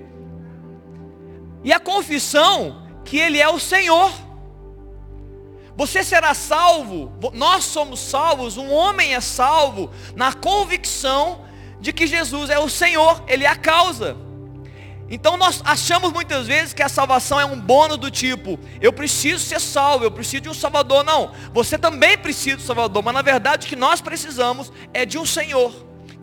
[1.63, 4.11] E a confissão que Ele é o Senhor.
[5.81, 11.47] Você será salvo, nós somos salvos, um homem é salvo na convicção
[11.81, 14.15] de que Jesus é o Senhor, Ele é a causa.
[15.09, 19.43] Então nós achamos muitas vezes que a salvação é um bônus do tipo, eu preciso
[19.43, 21.03] ser salvo, eu preciso de um Salvador.
[21.03, 25.07] Não, você também precisa de um Salvador, mas na verdade o que nós precisamos é
[25.07, 25.73] de um Senhor,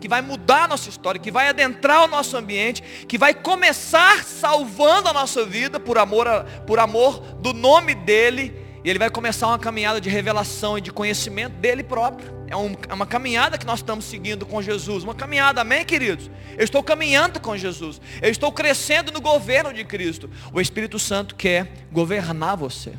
[0.00, 4.22] que vai mudar a nossa história, que vai adentrar o nosso ambiente, que vai começar
[4.22, 6.28] salvando a nossa vida por amor,
[6.64, 10.90] por amor do nome dEle, e Ele vai começar uma caminhada de revelação e de
[10.90, 12.32] conhecimento dEle próprio.
[12.46, 15.04] É, um, é uma caminhada que nós estamos seguindo com Jesus.
[15.04, 16.30] Uma caminhada, amém, queridos?
[16.56, 18.00] Eu estou caminhando com Jesus.
[18.22, 20.30] Eu estou crescendo no governo de Cristo.
[20.54, 22.94] O Espírito Santo quer governar você.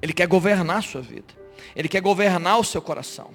[0.00, 1.34] Ele quer governar a sua vida.
[1.76, 3.30] Ele quer governar o seu coração.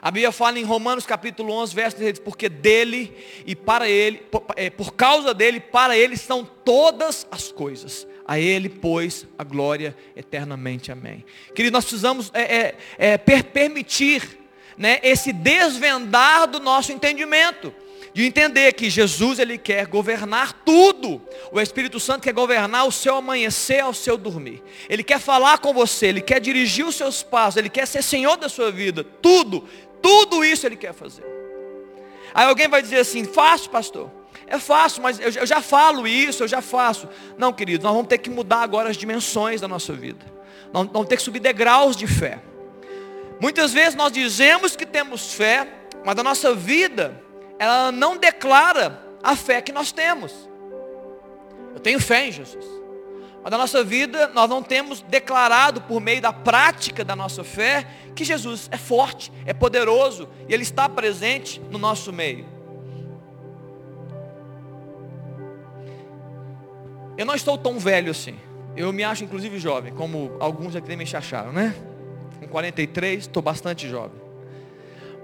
[0.00, 4.42] A Bíblia fala em Romanos capítulo 11, verso 13, porque dele e para ele, por,
[4.56, 8.06] é, por causa dele, para ele são todas as coisas.
[8.30, 10.92] A Ele, pois, a glória eternamente.
[10.92, 11.24] Amém.
[11.52, 14.38] Querido, nós precisamos é, é, é, per permitir
[14.78, 17.74] né, esse desvendar do nosso entendimento.
[18.14, 21.20] De entender que Jesus ele quer governar tudo.
[21.50, 24.62] O Espírito Santo quer governar o seu amanhecer ao seu dormir.
[24.88, 28.36] Ele quer falar com você, ele quer dirigir os seus passos, ele quer ser Senhor
[28.36, 29.02] da sua vida.
[29.02, 29.68] Tudo,
[30.00, 31.39] tudo isso ele quer fazer.
[32.34, 34.10] Aí alguém vai dizer assim: fácil, pastor.
[34.46, 37.08] É fácil, mas eu, já falo isso, eu já faço.
[37.38, 40.26] Não, querido, nós vamos ter que mudar agora as dimensões da nossa vida.
[40.72, 42.40] Nós vamos ter que subir degraus de fé.
[43.40, 45.68] Muitas vezes nós dizemos que temos fé,
[46.04, 47.22] mas a nossa vida,
[47.58, 50.32] ela não declara a fé que nós temos.
[51.72, 52.66] Eu tenho fé em Jesus.
[53.42, 57.86] Mas na nossa vida, nós não temos declarado por meio da prática da nossa fé
[58.14, 62.46] que Jesus é forte, é poderoso e Ele está presente no nosso meio.
[67.16, 68.36] Eu não estou tão velho assim.
[68.76, 71.74] Eu me acho inclusive jovem, como alguns aqui me acharam, né?
[72.38, 74.19] Com 43, estou bastante jovem.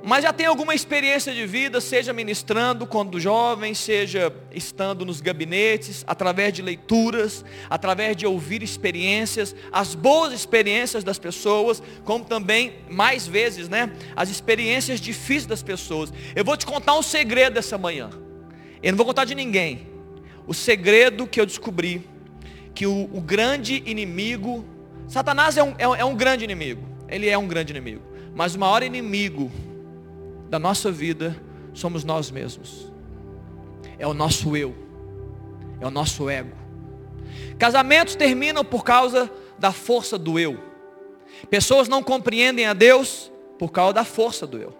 [0.06, 6.04] Mas já tenho alguma experiência de vida, seja ministrando quando jovem, seja estando nos gabinetes,
[6.06, 13.26] através de leituras, através de ouvir experiências, as boas experiências das pessoas, como também, mais
[13.26, 16.12] vezes, né, as experiências difíceis das pessoas.
[16.36, 18.08] Eu vou te contar um segredo dessa manhã.
[18.80, 19.88] Eu não vou contar de ninguém.
[20.46, 22.08] O segredo que eu descobri,
[22.76, 24.64] que o, o grande inimigo,
[25.08, 28.02] Satanás é um, é, é um grande inimigo, ele é um grande inimigo,
[28.36, 29.50] mas o maior inimigo
[30.48, 31.40] da nossa vida
[31.72, 32.92] somos nós mesmos.
[33.98, 34.74] É o nosso eu.
[35.80, 36.56] É o nosso ego.
[37.58, 40.58] Casamentos terminam por causa da força do eu.
[41.50, 44.76] Pessoas não compreendem a Deus por causa da força do eu.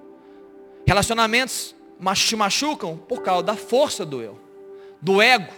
[0.87, 1.75] Relacionamentos
[2.17, 4.47] te machucam por causa da força do eu
[5.01, 5.53] do ego.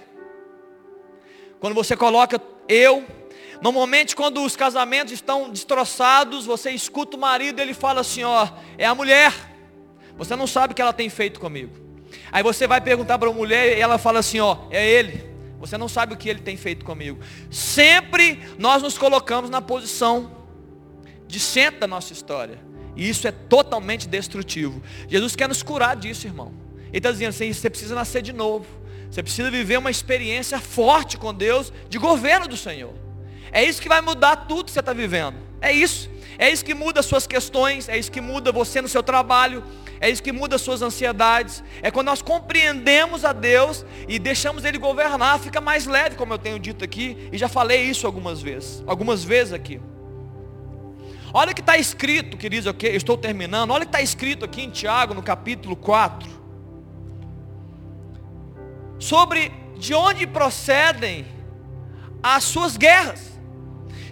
[1.61, 3.05] Quando você coloca eu,
[3.61, 8.85] normalmente quando os casamentos estão destroçados, você escuta o marido, ele fala assim, ó, é
[8.85, 9.33] a mulher.
[10.19, 11.73] Você não sabe o que ela tem feito comigo.
[12.31, 15.25] Aí você vai perguntar para a mulher e ela fala assim, ó, é ele.
[15.61, 17.19] Você não sabe o que ele tem feito comigo.
[17.51, 20.31] Sempre nós nos colocamos na posição
[21.27, 22.59] de centro da nossa história.
[22.97, 24.83] E isso é totalmente destrutivo.
[25.09, 26.53] Jesus quer nos curar disso, irmão.
[26.89, 28.67] Ele está dizendo assim, você precisa nascer de novo.
[29.11, 32.95] Você precisa viver uma experiência forte com Deus, de governo do Senhor.
[33.53, 35.37] É isso que vai mudar tudo que você está vivendo.
[35.61, 36.11] É isso.
[36.39, 39.65] É isso que muda as suas questões, é isso que muda você no seu trabalho,
[40.01, 41.65] é isso que muda as suas ansiedades.
[41.83, 46.39] É quando nós compreendemos a Deus e deixamos Ele governar, fica mais leve, como eu
[46.39, 49.81] tenho dito aqui, e já falei isso algumas vezes, algumas vezes aqui.
[51.35, 53.71] Olha o que está escrito, queridos, eu estou terminando.
[53.73, 56.39] Olha o que está escrito aqui em Tiago, no capítulo 4.
[58.99, 61.27] Sobre de onde procedem
[62.23, 63.39] as suas guerras,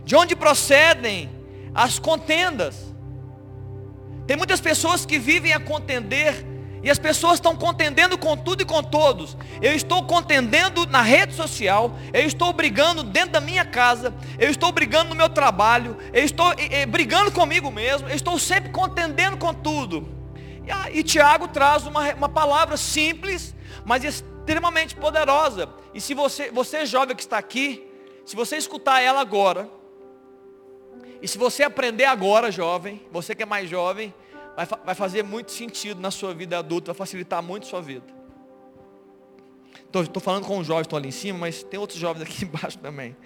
[0.05, 1.36] de onde procedem
[1.77, 2.95] as contendas.
[4.27, 6.45] Tem muitas pessoas que vivem a contender
[6.83, 9.37] e as pessoas estão contendendo com tudo e com todos.
[9.61, 14.73] Eu estou contendendo na rede social, eu estou brigando dentro da minha casa, eu estou
[14.73, 16.55] brigando no meu trabalho, eu estou
[16.89, 20.09] brigando comigo mesmo, eu estou sempre contendendo com tudo.
[20.65, 25.69] E, e Tiago traz uma, uma palavra simples, mas extremamente poderosa.
[25.93, 27.87] E se você, você jovem que está aqui,
[28.25, 29.69] se você escutar ela agora,
[31.23, 34.15] e se você aprender agora, jovem, você que é mais jovem,
[34.57, 38.17] vai, vai fazer muito sentido na sua vida adulta, vai facilitar muito a sua vida.
[39.95, 42.79] Estou falando com os jovens estão ali em cima, mas tem outros jovens aqui embaixo
[42.79, 43.17] também.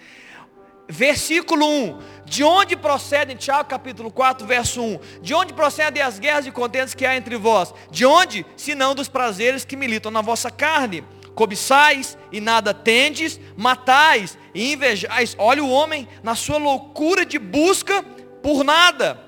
[0.88, 1.98] Versículo 1.
[2.24, 4.98] De onde procedem, Tiago capítulo 4, verso 1.
[5.22, 7.72] De onde procedem as guerras e contendas que há entre vós?
[7.90, 8.44] De onde?
[8.56, 11.04] Senão dos prazeres que militam na vossa carne.
[11.40, 15.34] Cobiçais e nada tendes, matais e invejais.
[15.38, 18.02] Olha o homem na sua loucura de busca
[18.42, 19.18] por nada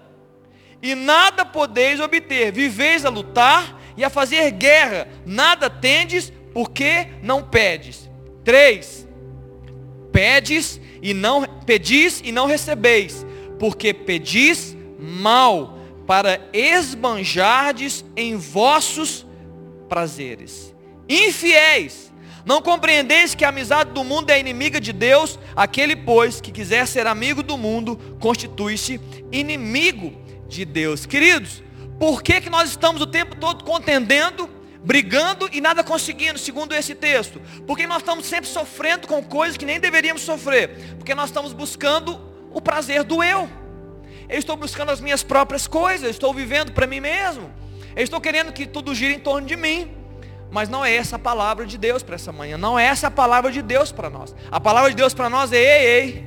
[0.83, 2.53] e nada podeis obter.
[2.53, 8.11] Viveis a lutar e a fazer guerra, nada tendes, porque não pedes.
[8.45, 9.09] 3.
[10.13, 13.25] Pedes e não pedis e não recebeis,
[13.59, 19.27] porque pedis mal para esbanjardes em vossos
[19.89, 20.72] prazeres.
[21.09, 22.13] Infiéis,
[22.45, 25.39] não compreendeis que a amizade do mundo é inimiga de Deus?
[25.55, 30.13] Aquele, pois, que quiser ser amigo do mundo, constitui-se inimigo
[30.49, 31.07] de Deus.
[31.07, 31.63] Queridos,
[31.99, 34.51] por que, que nós estamos o tempo todo contendendo,
[34.85, 37.41] brigando e nada conseguindo, segundo esse texto?
[37.65, 40.97] Porque nós estamos sempre sofrendo com coisas que nem deveríamos sofrer.
[40.97, 43.49] Porque nós estamos buscando o prazer do eu.
[44.29, 47.53] Eu estou buscando as minhas próprias coisas, estou vivendo para mim mesmo.
[47.95, 50.02] Eu estou querendo que tudo gire em torno de mim.
[50.53, 52.59] Mas não é essa a palavra de Deus para essa manhã.
[52.59, 54.35] Não é essa a palavra de Deus para nós.
[54.51, 56.27] A palavra de Deus para nós é ei, ei.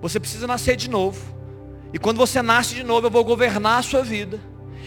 [0.00, 1.20] Você precisa nascer de novo.
[1.92, 4.40] E quando você nasce de novo, eu vou governar a sua vida.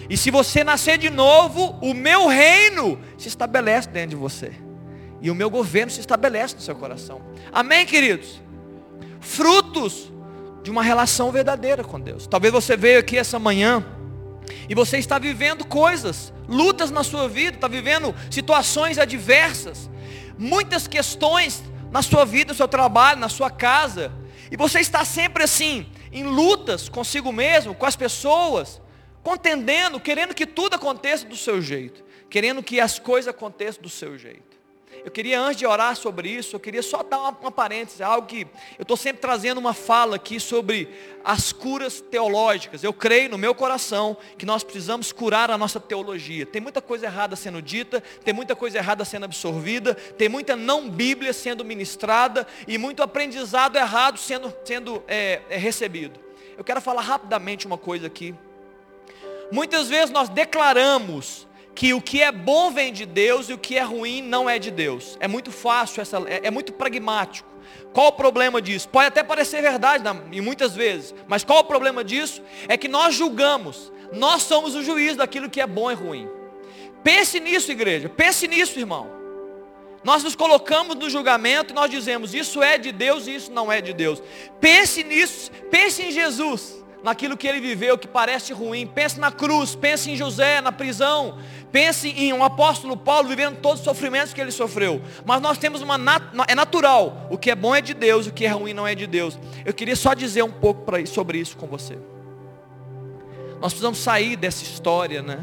[0.10, 4.52] E se você nascer de novo, o meu reino se estabelece dentro de você.
[5.22, 7.22] E o meu governo se estabelece no seu coração.
[7.52, 8.42] Amém, queridos?
[9.22, 10.12] Frutos
[10.64, 12.26] de uma relação verdadeira com Deus.
[12.26, 13.86] Talvez você veio aqui essa manhã
[14.68, 19.90] e você está vivendo coisas, lutas na sua vida, está vivendo situações adversas,
[20.38, 24.12] muitas questões na sua vida, no seu trabalho, na sua casa.
[24.52, 28.82] E você está sempre assim, em lutas consigo mesmo, com as pessoas,
[29.24, 34.18] contendendo, querendo que tudo aconteça do seu jeito, querendo que as coisas aconteçam do seu
[34.18, 34.53] jeito.
[35.04, 38.26] Eu queria, antes de orar sobre isso, eu queria só dar uma, uma parêntese, algo
[38.26, 38.48] que
[38.80, 40.88] eu estou sempre trazendo uma fala aqui sobre
[41.26, 42.86] as curas teológicas.
[42.86, 46.46] Eu creio no meu coração que nós precisamos curar a nossa teologia.
[46.46, 50.90] Tem muita coisa errada sendo dita, tem muita coisa errada sendo absorvida, tem muita não
[50.90, 56.18] Bíblia sendo ministrada e muito aprendizado errado sendo, sendo é, é, recebido.
[56.58, 58.34] Eu quero falar rapidamente uma coisa aqui.
[59.52, 63.78] Muitas vezes nós declaramos que o que é bom vem de Deus e o que
[63.78, 65.18] é ruim não é de Deus.
[65.20, 67.50] É muito fácil, essa, é, é muito pragmático.
[67.94, 68.90] Qual o problema disso?
[68.90, 72.42] Pode até parecer verdade e muitas vezes, mas qual o problema disso?
[72.68, 76.28] É que nós julgamos, nós somos o juiz daquilo que é bom e ruim.
[77.04, 79.24] Pense nisso, igreja, pense nisso, irmão.
[80.04, 83.72] Nós nos colocamos no julgamento e nós dizemos, isso é de Deus e isso não
[83.72, 84.22] é de Deus.
[84.60, 88.88] Pense nisso, pense em Jesus naquilo que ele viveu que parece ruim.
[88.88, 91.38] Pense na cruz, pense em José na prisão,
[91.74, 95.02] pense em um apóstolo Paulo vivendo todos os sofrimentos que ele sofreu.
[95.26, 95.96] Mas nós temos uma
[96.48, 97.28] é natural.
[97.32, 99.40] O que é bom é de Deus, o que é ruim não é de Deus.
[99.66, 101.98] Eu queria só dizer um pouco pra, sobre isso com você.
[103.60, 105.40] Nós precisamos sair dessa história, né?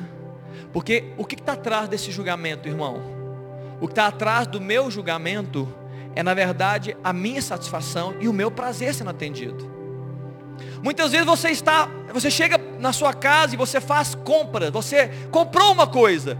[0.73, 3.03] Porque o que está atrás desse julgamento, irmão?
[3.81, 5.69] O que está atrás do meu julgamento
[6.14, 9.80] é, na verdade, a minha satisfação e o meu prazer sendo atendido.
[10.83, 15.72] Muitas vezes você está, você chega na sua casa e você faz compras, você comprou
[15.72, 16.39] uma coisa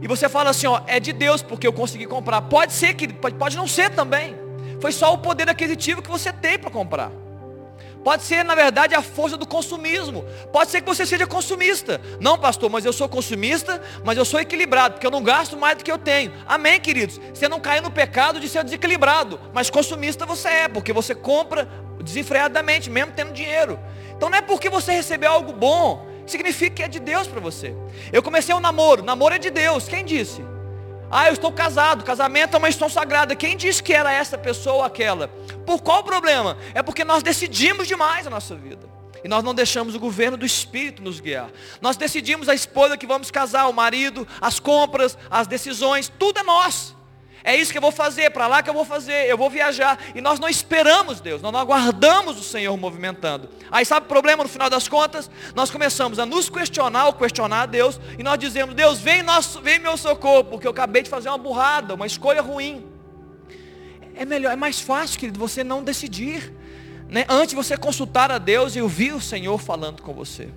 [0.00, 2.42] e você fala assim, ó, é de Deus porque eu consegui comprar.
[2.42, 4.36] Pode ser que pode, pode não ser também.
[4.80, 7.10] Foi só o poder aquisitivo que você tem para comprar.
[8.04, 10.24] Pode ser, na verdade, a força do consumismo.
[10.52, 12.00] Pode ser que você seja consumista.
[12.20, 15.76] Não, pastor, mas eu sou consumista, mas eu sou equilibrado, porque eu não gasto mais
[15.76, 16.32] do que eu tenho.
[16.46, 17.20] Amém, queridos?
[17.34, 21.68] Você não cai no pecado de ser desequilibrado, mas consumista você é, porque você compra
[22.02, 23.78] desenfreadamente, mesmo tendo dinheiro.
[24.16, 27.74] Então não é porque você recebeu algo bom, significa que é de Deus para você.
[28.12, 30.42] Eu comecei um namoro, namoro é de Deus, quem disse?
[31.10, 33.34] Ah, eu estou casado, casamento é uma instituição sagrada.
[33.34, 35.28] Quem disse que era essa pessoa ou aquela?
[35.64, 36.58] Por qual problema?
[36.74, 38.86] É porque nós decidimos demais a nossa vida.
[39.24, 41.50] E nós não deixamos o governo do Espírito nos guiar.
[41.80, 46.42] Nós decidimos a esposa que vamos casar, o marido, as compras, as decisões, tudo é
[46.42, 46.97] nosso.
[47.48, 49.98] É isso que eu vou fazer, para lá que eu vou fazer, eu vou viajar.
[50.14, 53.48] E nós não esperamos Deus, nós não aguardamos o Senhor movimentando.
[53.70, 55.30] Aí sabe o problema no final das contas?
[55.54, 59.78] Nós começamos a nos questionar questionar a Deus, e nós dizemos, Deus, vem, nosso, vem
[59.78, 62.84] meu socorro, porque eu acabei de fazer uma burrada, uma escolha ruim.
[64.14, 66.52] É melhor, é mais fácil, querido, você não decidir.
[67.08, 67.24] Né?
[67.30, 70.50] Antes você consultar a Deus e ouvir o Senhor falando com você.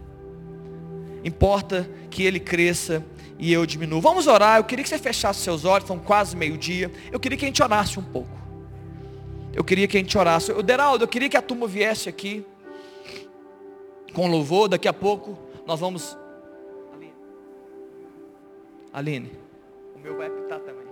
[1.23, 3.01] Importa que Ele cresça
[3.41, 3.99] e eu diminuo.
[3.99, 4.59] Vamos orar.
[4.59, 6.91] Eu queria que você fechasse seus olhos, são quase meio-dia.
[7.11, 8.29] Eu queria que a gente orasse um pouco.
[9.51, 10.51] Eu queria que a gente orasse.
[10.51, 12.45] O Deraldo, eu queria que a turma viesse aqui
[14.13, 14.69] com louvor.
[14.69, 16.15] Daqui a pouco nós vamos.
[18.93, 19.31] Aline,
[19.95, 20.85] o meu vai apitar também.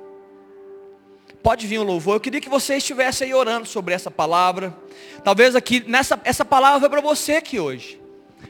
[1.44, 2.16] Pode vir o louvor.
[2.16, 4.76] Eu queria que você estivesse aí orando sobre essa palavra.
[5.24, 8.02] Talvez aqui, nessa, essa palavra foi para você aqui hoje.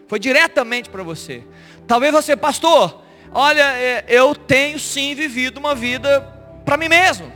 [0.07, 1.43] Foi diretamente para você.
[1.85, 6.21] Talvez você, pastor, olha, é, eu tenho sim vivido uma vida
[6.65, 7.31] para mim mesmo.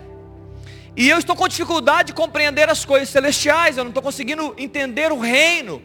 [0.95, 3.77] E eu estou com dificuldade de compreender as coisas celestiais.
[3.77, 5.81] Eu não estou conseguindo entender o reino.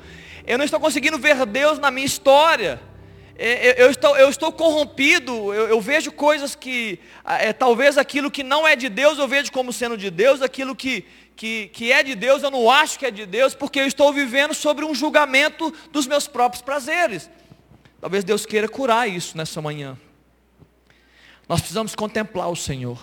[0.46, 2.80] Eu não estou conseguindo ver Deus na minha história.
[3.40, 8.42] É, eu estou, eu estou corrompido, eu, eu vejo coisas que, é, talvez aquilo que
[8.42, 11.04] não é de Deus eu vejo como sendo de Deus, aquilo que,
[11.36, 14.12] que, que é de Deus eu não acho que é de Deus, porque eu estou
[14.12, 17.30] vivendo sobre um julgamento dos meus próprios prazeres.
[18.00, 19.98] Talvez Deus queira curar isso nessa manhã.
[21.48, 23.00] Nós precisamos contemplar o Senhor.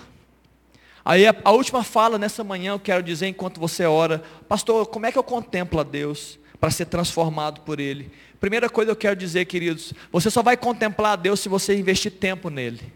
[1.04, 5.06] Aí a, a última fala nessa manhã eu quero dizer enquanto você ora, pastor, como
[5.06, 8.12] é que eu contemplo a Deus para ser transformado por Ele?
[8.40, 12.12] Primeira coisa eu quero dizer, queridos, você só vai contemplar a Deus se você investir
[12.12, 12.94] tempo nele,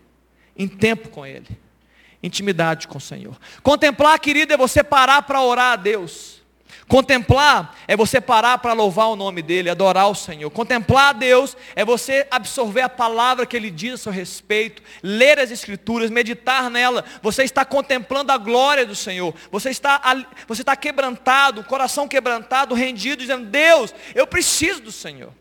[0.58, 1.48] em tempo com Ele,
[2.22, 3.38] intimidade com o Senhor.
[3.62, 6.39] Contemplar, querido, é você parar para orar a Deus.
[6.90, 10.50] Contemplar é você parar para louvar o nome dEle, adorar o Senhor.
[10.50, 15.38] Contemplar a Deus é você absorver a palavra que Ele diz a seu respeito, ler
[15.38, 17.06] as Escrituras, meditar nela.
[17.22, 19.36] Você está contemplando a glória do Senhor.
[19.52, 20.02] Você está,
[20.48, 25.32] você está quebrantado, coração quebrantado, rendido, dizendo: Deus, eu preciso do Senhor.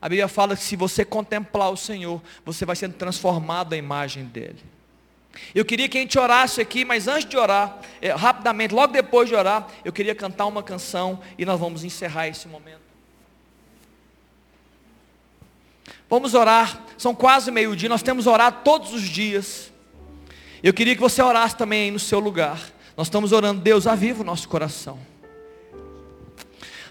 [0.00, 4.24] A Bíblia fala que se você contemplar o Senhor, você vai sendo transformado à imagem
[4.24, 4.73] dEle.
[5.54, 9.28] Eu queria que a gente orasse aqui, mas antes de orar, é, rapidamente, logo depois
[9.28, 12.82] de orar, eu queria cantar uma canção e nós vamos encerrar esse momento.
[16.08, 19.72] Vamos orar, são quase meio-dia, nós temos orado todos os dias.
[20.62, 22.60] Eu queria que você orasse também aí no seu lugar.
[22.96, 24.98] Nós estamos orando, Deus, aviva o nosso coração.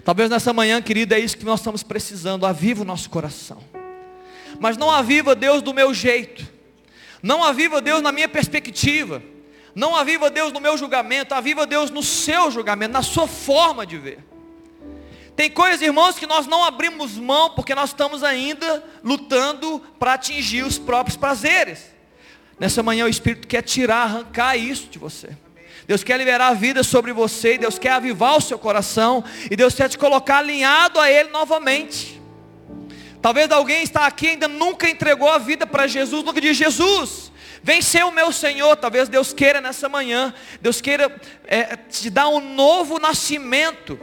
[0.03, 3.63] Talvez nessa manhã, querida, é isso que nós estamos precisando, aviva o nosso coração.
[4.59, 6.52] Mas não aviva Deus do meu jeito.
[7.23, 9.23] Não aviva Deus na minha perspectiva.
[9.73, 13.97] Não aviva Deus no meu julgamento, aviva Deus no seu julgamento, na sua forma de
[13.97, 14.19] ver.
[15.35, 20.63] Tem coisas, irmãos, que nós não abrimos mão porque nós estamos ainda lutando para atingir
[20.63, 21.85] os próprios prazeres.
[22.59, 25.29] Nessa manhã o Espírito quer tirar, arrancar isso de você.
[25.87, 29.73] Deus quer liberar a vida sobre você, Deus quer avivar o seu coração, e Deus
[29.73, 32.12] quer te colocar alinhado a Ele novamente.
[33.23, 37.31] Talvez alguém está aqui ainda nunca entregou a vida para Jesus, nunca diz Jesus.
[37.63, 41.09] Vem ser o meu Senhor, talvez Deus queira nessa manhã, Deus queira
[41.45, 43.97] é, te dar um novo nascimento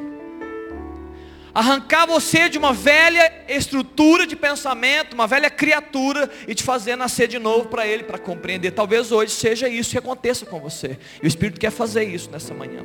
[1.55, 7.28] arrancar você de uma velha estrutura de pensamento, uma velha criatura e te fazer nascer
[7.28, 8.72] de novo para Ele, para compreender.
[8.72, 10.98] Talvez hoje seja isso que aconteça com você.
[11.22, 12.84] E o Espírito quer fazer isso nessa manhã.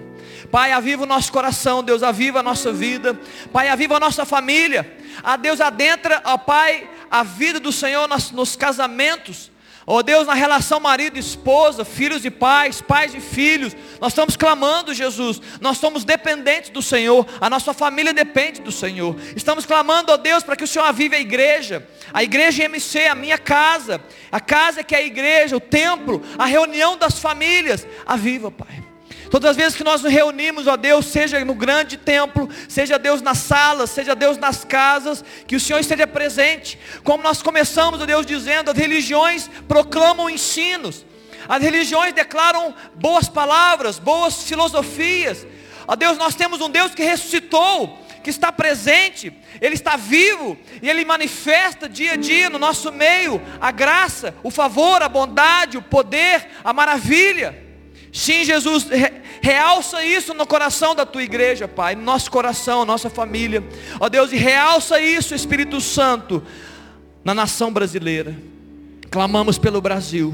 [0.52, 3.20] Pai, aviva o nosso coração, Deus, aviva a nossa vida.
[3.52, 4.92] Pai, aviva a nossa família.
[5.24, 9.55] A ah, Deus adentra, ó Pai, a vida do Senhor nos, nos casamentos.
[9.88, 14.14] Ó oh Deus, na relação marido e esposa, filhos e pais, pais e filhos, nós
[14.14, 15.40] estamos clamando, Jesus.
[15.62, 19.16] Nós somos dependentes do Senhor, a nossa família depende do Senhor.
[19.36, 23.06] Estamos clamando, ó oh Deus, para que o Senhor avive a igreja, a igreja MC,
[23.06, 27.86] a minha casa, a casa que é a igreja, o templo, a reunião das famílias.
[28.08, 28.85] Aviva, Pai.
[29.36, 33.22] Todas as vezes que nós nos reunimos, ó Deus, seja no grande templo, seja Deus
[33.22, 36.80] nas salas, seja Deus nas casas, que o Senhor esteja presente.
[37.04, 41.06] Como nós começamos, ó Deus, dizendo, as religiões proclamam ensinos,
[41.50, 45.46] as religiões declaram boas palavras, boas filosofias.
[45.86, 50.90] Ó Deus, nós temos um Deus que ressuscitou, que está presente, Ele está vivo e
[50.90, 55.82] Ele manifesta dia a dia no nosso meio a graça, o favor, a bondade, o
[55.82, 57.65] poder, a maravilha.
[58.16, 59.12] Sim, Jesus, re,
[59.42, 63.62] realça isso no coração da tua igreja, Pai, no nosso coração, nossa família.
[64.00, 66.42] Ó Deus, e realça isso, Espírito Santo,
[67.26, 68.34] na nação brasileira.
[69.12, 70.34] Clamamos pelo Brasil.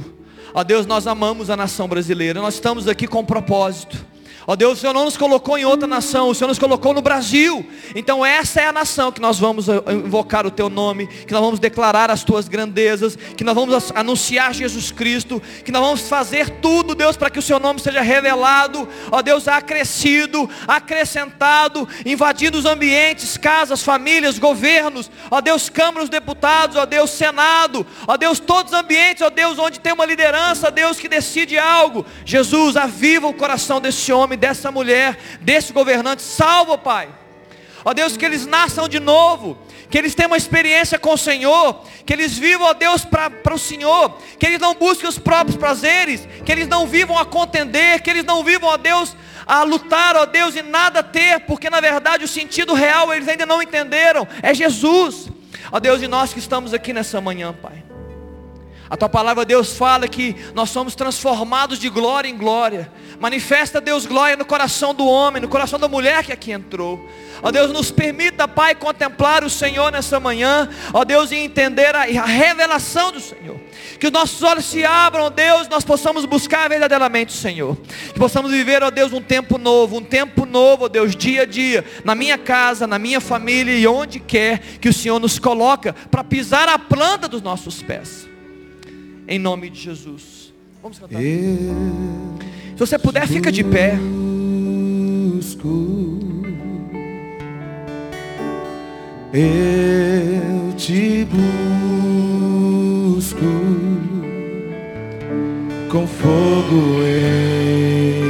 [0.53, 2.39] Ó Deus, nós amamos a nação brasileira.
[2.39, 4.05] Nós estamos aqui com um propósito.
[4.47, 7.01] Ó Deus, o Senhor não nos colocou em outra nação, o Senhor nos colocou no
[7.01, 7.65] Brasil.
[7.95, 11.41] Então essa é a nação que nós vamos eh, invocar o teu nome, que nós
[11.41, 16.49] vamos declarar as tuas grandezas, que nós vamos anunciar Jesus Cristo, que nós vamos fazer
[16.61, 22.65] tudo, Deus, para que o seu nome seja revelado, ó Deus, acrescido, acrescentado, invadindo os
[22.65, 28.79] ambientes, casas, famílias, governos, ó Deus, câmaras, deputados, ó Deus, Senado, ó Deus, todos os
[28.79, 32.05] ambientes, ó Deus, onde tem uma liderança, Deus, que decide algo.
[32.25, 36.21] Jesus, aviva o coração desse homem dessa mulher, desse governante.
[36.21, 37.09] Salva, Pai.
[37.83, 39.57] Ó Deus, que eles nasçam de novo,
[39.89, 43.59] que eles tenham uma experiência com o Senhor, que eles vivam, ó Deus, para o
[43.59, 48.09] Senhor, que eles não busquem os próprios prazeres, que eles não vivam a contender, que
[48.09, 49.15] eles não vivam, ó Deus,
[49.45, 53.45] a lutar, ó Deus, e nada ter, porque na verdade o sentido real eles ainda
[53.45, 55.29] não entenderam, é Jesus.
[55.71, 57.90] Ó Deus, e nós que estamos aqui nessa manhã, Pai.
[58.91, 62.91] A tua palavra, Deus, fala que nós somos transformados de glória em glória.
[63.21, 67.07] Manifesta, Deus, glória no coração do homem, no coração da mulher que aqui entrou.
[67.41, 70.67] Ó Deus, nos permita, Pai, contemplar o Senhor nessa manhã.
[70.91, 73.57] Ó Deus, e entender a, a revelação do Senhor.
[73.97, 77.77] Que os nossos olhos se abram, Deus, nós possamos buscar verdadeiramente o Senhor.
[78.13, 81.45] Que possamos viver, ó Deus, um tempo novo, um tempo novo, ó Deus, dia a
[81.45, 85.95] dia, na minha casa, na minha família e onde quer que o Senhor nos coloca
[86.11, 88.30] para pisar a planta dos nossos pés
[89.27, 90.53] em nome de Jesus.
[90.81, 91.19] Vamos cantar.
[91.19, 93.97] Se você puder, fica de pé.
[99.33, 101.25] Eu te
[103.15, 103.45] busco
[105.89, 108.21] com fogo em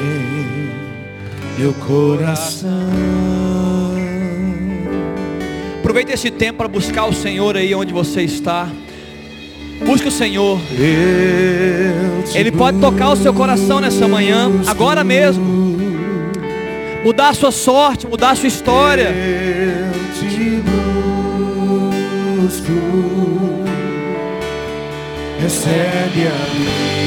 [1.59, 2.69] meu coração.
[5.79, 8.69] Aproveite esse tempo para buscar o Senhor aí onde você está.
[9.85, 10.59] Busque o Senhor.
[12.33, 15.61] Ele pode tocar o seu coração nessa manhã, agora mesmo.
[17.03, 19.09] Mudar a sua sorte, mudar a sua história.
[19.09, 20.61] Eu te
[22.41, 22.71] busco.
[25.39, 27.01] Recebe a minha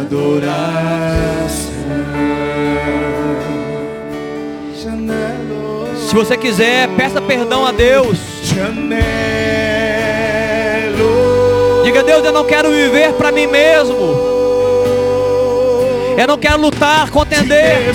[0.00, 1.13] adoração.
[6.14, 8.18] Se você quiser, peça perdão a Deus.
[11.82, 13.96] Diga, Deus, eu não quero viver para mim mesmo.
[16.16, 17.92] Eu não quero lutar, contender.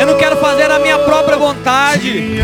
[0.00, 2.42] Eu não quero fazer a minha própria vontade.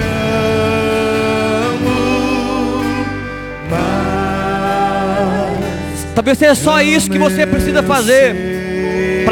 [6.15, 8.52] Talvez seja só isso que você precisa fazer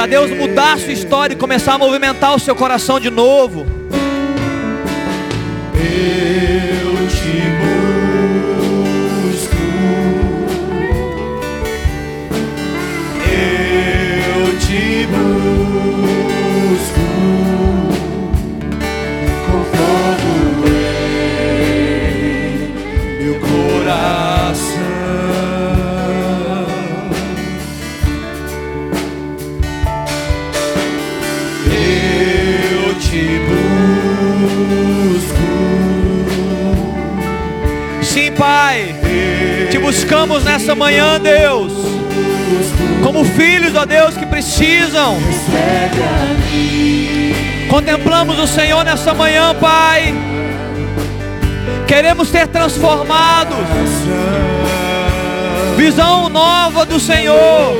[0.00, 3.66] para Deus mudar a sua história e começar a movimentar o seu coração de novo.
[40.10, 41.72] Buscamos nessa manhã, Deus.
[43.00, 45.16] Como filhos, ó Deus, que precisam.
[47.68, 50.12] Contemplamos o Senhor nessa manhã, Pai.
[51.86, 53.56] Queremos ser transformados.
[55.76, 57.76] Visão nova do Senhor.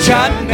[0.00, 0.47] Janelo.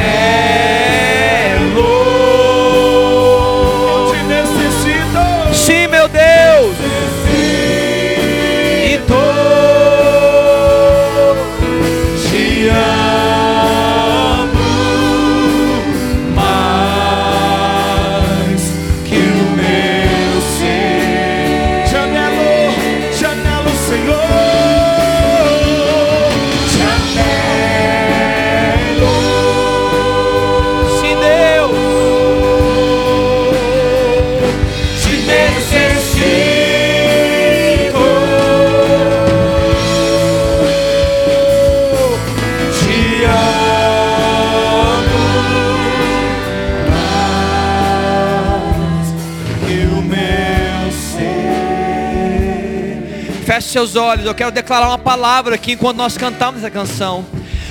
[53.75, 54.25] Seus olhos.
[54.25, 57.27] Eu quero declarar uma palavra aqui enquanto nós cantamos essa canção.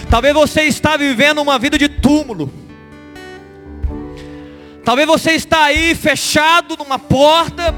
[0.10, 2.52] Talvez você está vivendo uma vida de túmulo.
[4.84, 7.74] Talvez você está aí fechado numa porta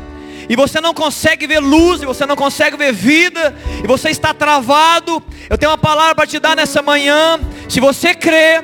[0.50, 4.34] e você não consegue ver luz, e você não consegue ver vida, e você está
[4.34, 5.22] travado.
[5.50, 7.40] Eu tenho uma palavra para te dar nessa manhã.
[7.70, 8.64] Se você crê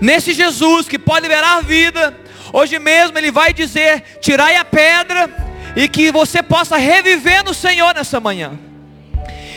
[0.00, 2.18] nesse Jesus que pode liberar vida,
[2.52, 5.41] hoje mesmo ele vai dizer: tirai a pedra
[5.74, 8.58] e que você possa reviver no Senhor nessa manhã.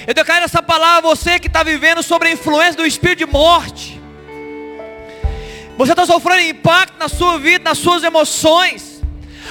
[0.07, 3.25] Eu declaro essa palavra a você que está vivendo sobre a influência do espírito de
[3.25, 3.99] morte.
[5.77, 9.01] Você está sofrendo impacto na sua vida, nas suas emoções.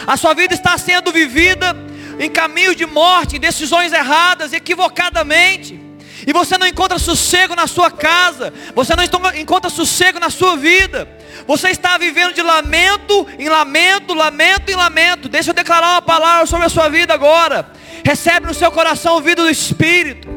[0.07, 1.77] A sua vida está sendo vivida
[2.19, 5.84] em caminhos de morte, em decisões erradas, equivocadamente.
[6.27, 9.05] E você não encontra sossego na sua casa, você não
[9.35, 11.09] encontra sossego na sua vida.
[11.47, 15.29] Você está vivendo de lamento em lamento, lamento em lamento.
[15.29, 17.71] Deixa eu declarar uma palavra sobre a sua vida agora.
[18.05, 20.29] Recebe no seu coração o vida do Espírito.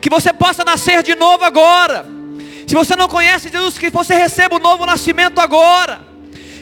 [0.00, 2.06] Que você possa nascer de novo agora.
[2.66, 6.00] Se você não conhece Jesus, que você receba o novo nascimento agora.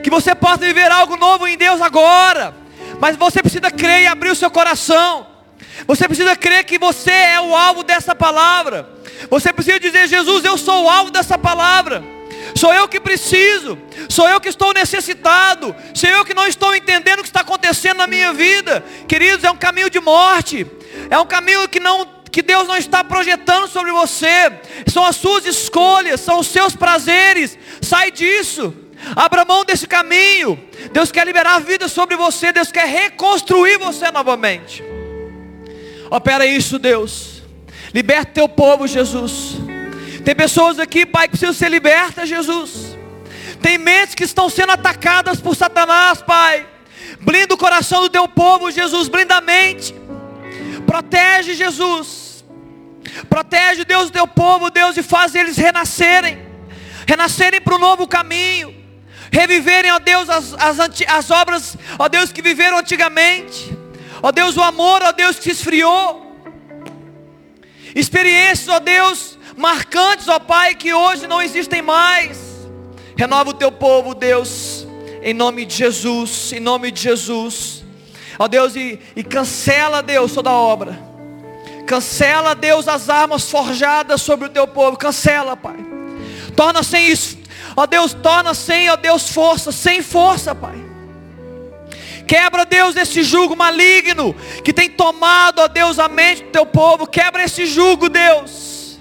[0.02, 2.54] Que você possa viver algo novo em Deus agora.
[3.00, 5.35] Mas você precisa crer e abrir o seu coração.
[5.86, 8.88] Você precisa crer que você é o alvo dessa palavra.
[9.30, 12.02] Você precisa dizer: Jesus, eu sou o alvo dessa palavra.
[12.54, 13.76] Sou eu que preciso,
[14.08, 17.98] sou eu que estou necessitado, sou eu que não estou entendendo o que está acontecendo
[17.98, 18.84] na minha vida.
[19.08, 20.66] Queridos, é um caminho de morte,
[21.10, 24.52] é um caminho que não que Deus não está projetando sobre você.
[24.86, 27.58] São as suas escolhas, são os seus prazeres.
[27.80, 28.74] Sai disso.
[29.14, 30.62] Abra mão desse caminho.
[30.92, 32.52] Deus quer liberar a vida sobre você.
[32.52, 34.84] Deus quer reconstruir você novamente.
[36.10, 37.42] Opera isso, Deus.
[37.92, 39.56] Liberta teu povo, Jesus.
[40.24, 42.96] Tem pessoas aqui, Pai, que precisam ser libertas, Jesus.
[43.60, 46.66] Tem mentes que estão sendo atacadas por Satanás, Pai.
[47.20, 49.08] Blinda o coração do teu povo, Jesus.
[49.08, 49.94] Blinda a mente.
[50.86, 52.44] Protege, Jesus.
[53.28, 56.38] Protege, Deus, o teu povo, Deus, e faz eles renascerem.
[57.06, 58.86] Renascerem para o novo caminho
[59.36, 63.75] reviverem, ó Deus, as, as, as obras, ó Deus, que viveram antigamente,
[64.26, 66.36] ó Deus, o amor, ó Deus, que se esfriou,
[67.94, 72.66] experiências, ó Deus, marcantes, ó Pai, que hoje não existem mais,
[73.16, 74.84] renova o teu povo, Deus,
[75.22, 77.84] em nome de Jesus, em nome de Jesus,
[78.36, 80.98] ó Deus, e, e cancela, Deus, toda obra,
[81.86, 85.76] cancela, Deus, as armas forjadas sobre o teu povo, cancela, Pai,
[86.56, 87.46] torna sem isso
[87.76, 90.85] Ó Deus, torna sem, ó Deus, força, sem força, Pai.
[92.26, 97.06] Quebra, Deus, esse jugo maligno que tem tomado, ó Deus, a mente do teu povo.
[97.06, 98.98] Quebra esse jugo, Deus.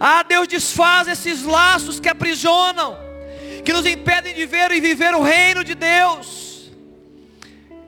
[0.00, 2.98] Ah, Deus, desfaz esses laços que aprisionam,
[3.64, 6.44] que nos impedem de ver e viver o reino de Deus.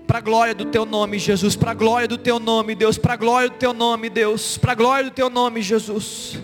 [0.07, 1.57] Para a glória do teu nome, Jesus.
[1.57, 2.97] Para a glória do teu nome, Deus.
[2.97, 4.57] Para a glória do teu nome, Deus.
[4.57, 6.39] Para a glória do teu nome, Jesus.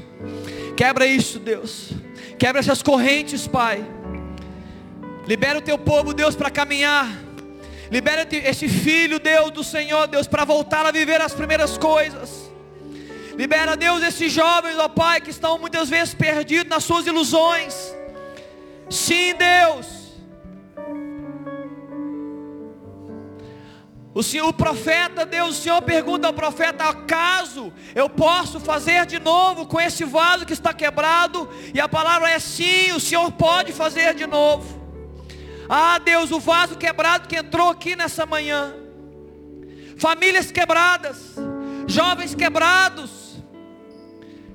[0.76, 1.90] Quebra isso, Deus.
[2.36, 3.86] Quebra essas correntes, Pai.
[5.28, 7.08] Libera o teu povo, Deus, para caminhar.
[7.92, 12.50] Libera esse filho, Deus, do Senhor, Deus, para voltar a viver as primeiras coisas.
[13.36, 17.94] Libera, Deus, esses jovens, ó Pai, que estão muitas vezes perdidos nas suas ilusões.
[18.88, 19.86] Sim, Deus.
[24.14, 29.18] O Senhor, o profeta, Deus, o Senhor pergunta ao profeta: acaso eu posso fazer de
[29.18, 31.46] novo com esse vaso que está quebrado?
[31.74, 34.81] E a palavra é sim, o Senhor pode fazer de novo.
[35.68, 38.74] Ah, Deus, o vaso quebrado que entrou aqui nessa manhã,
[39.96, 41.36] famílias quebradas,
[41.86, 43.36] jovens quebrados,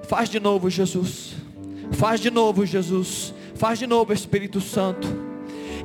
[0.07, 1.35] faz de novo, Jesus,
[1.93, 5.07] faz de novo, Jesus, faz de novo, Espírito Santo.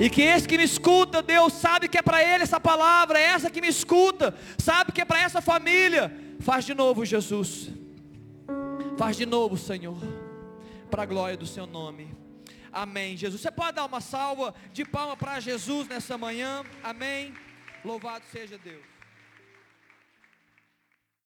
[0.01, 3.25] E que esse que me escuta, Deus, sabe que é para ele essa palavra, é
[3.25, 6.13] essa que me escuta, sabe que é para essa família.
[6.41, 7.69] Faz de novo, Jesus.
[8.97, 9.97] Faz de novo, Senhor,
[10.91, 12.22] para a glória do seu nome.
[12.73, 13.43] Amém, Jesus.
[13.43, 16.65] Você pode dar uma salva de palma para Jesus nessa manhã?
[16.83, 17.35] Amém.
[17.85, 18.92] Louvado seja Deus.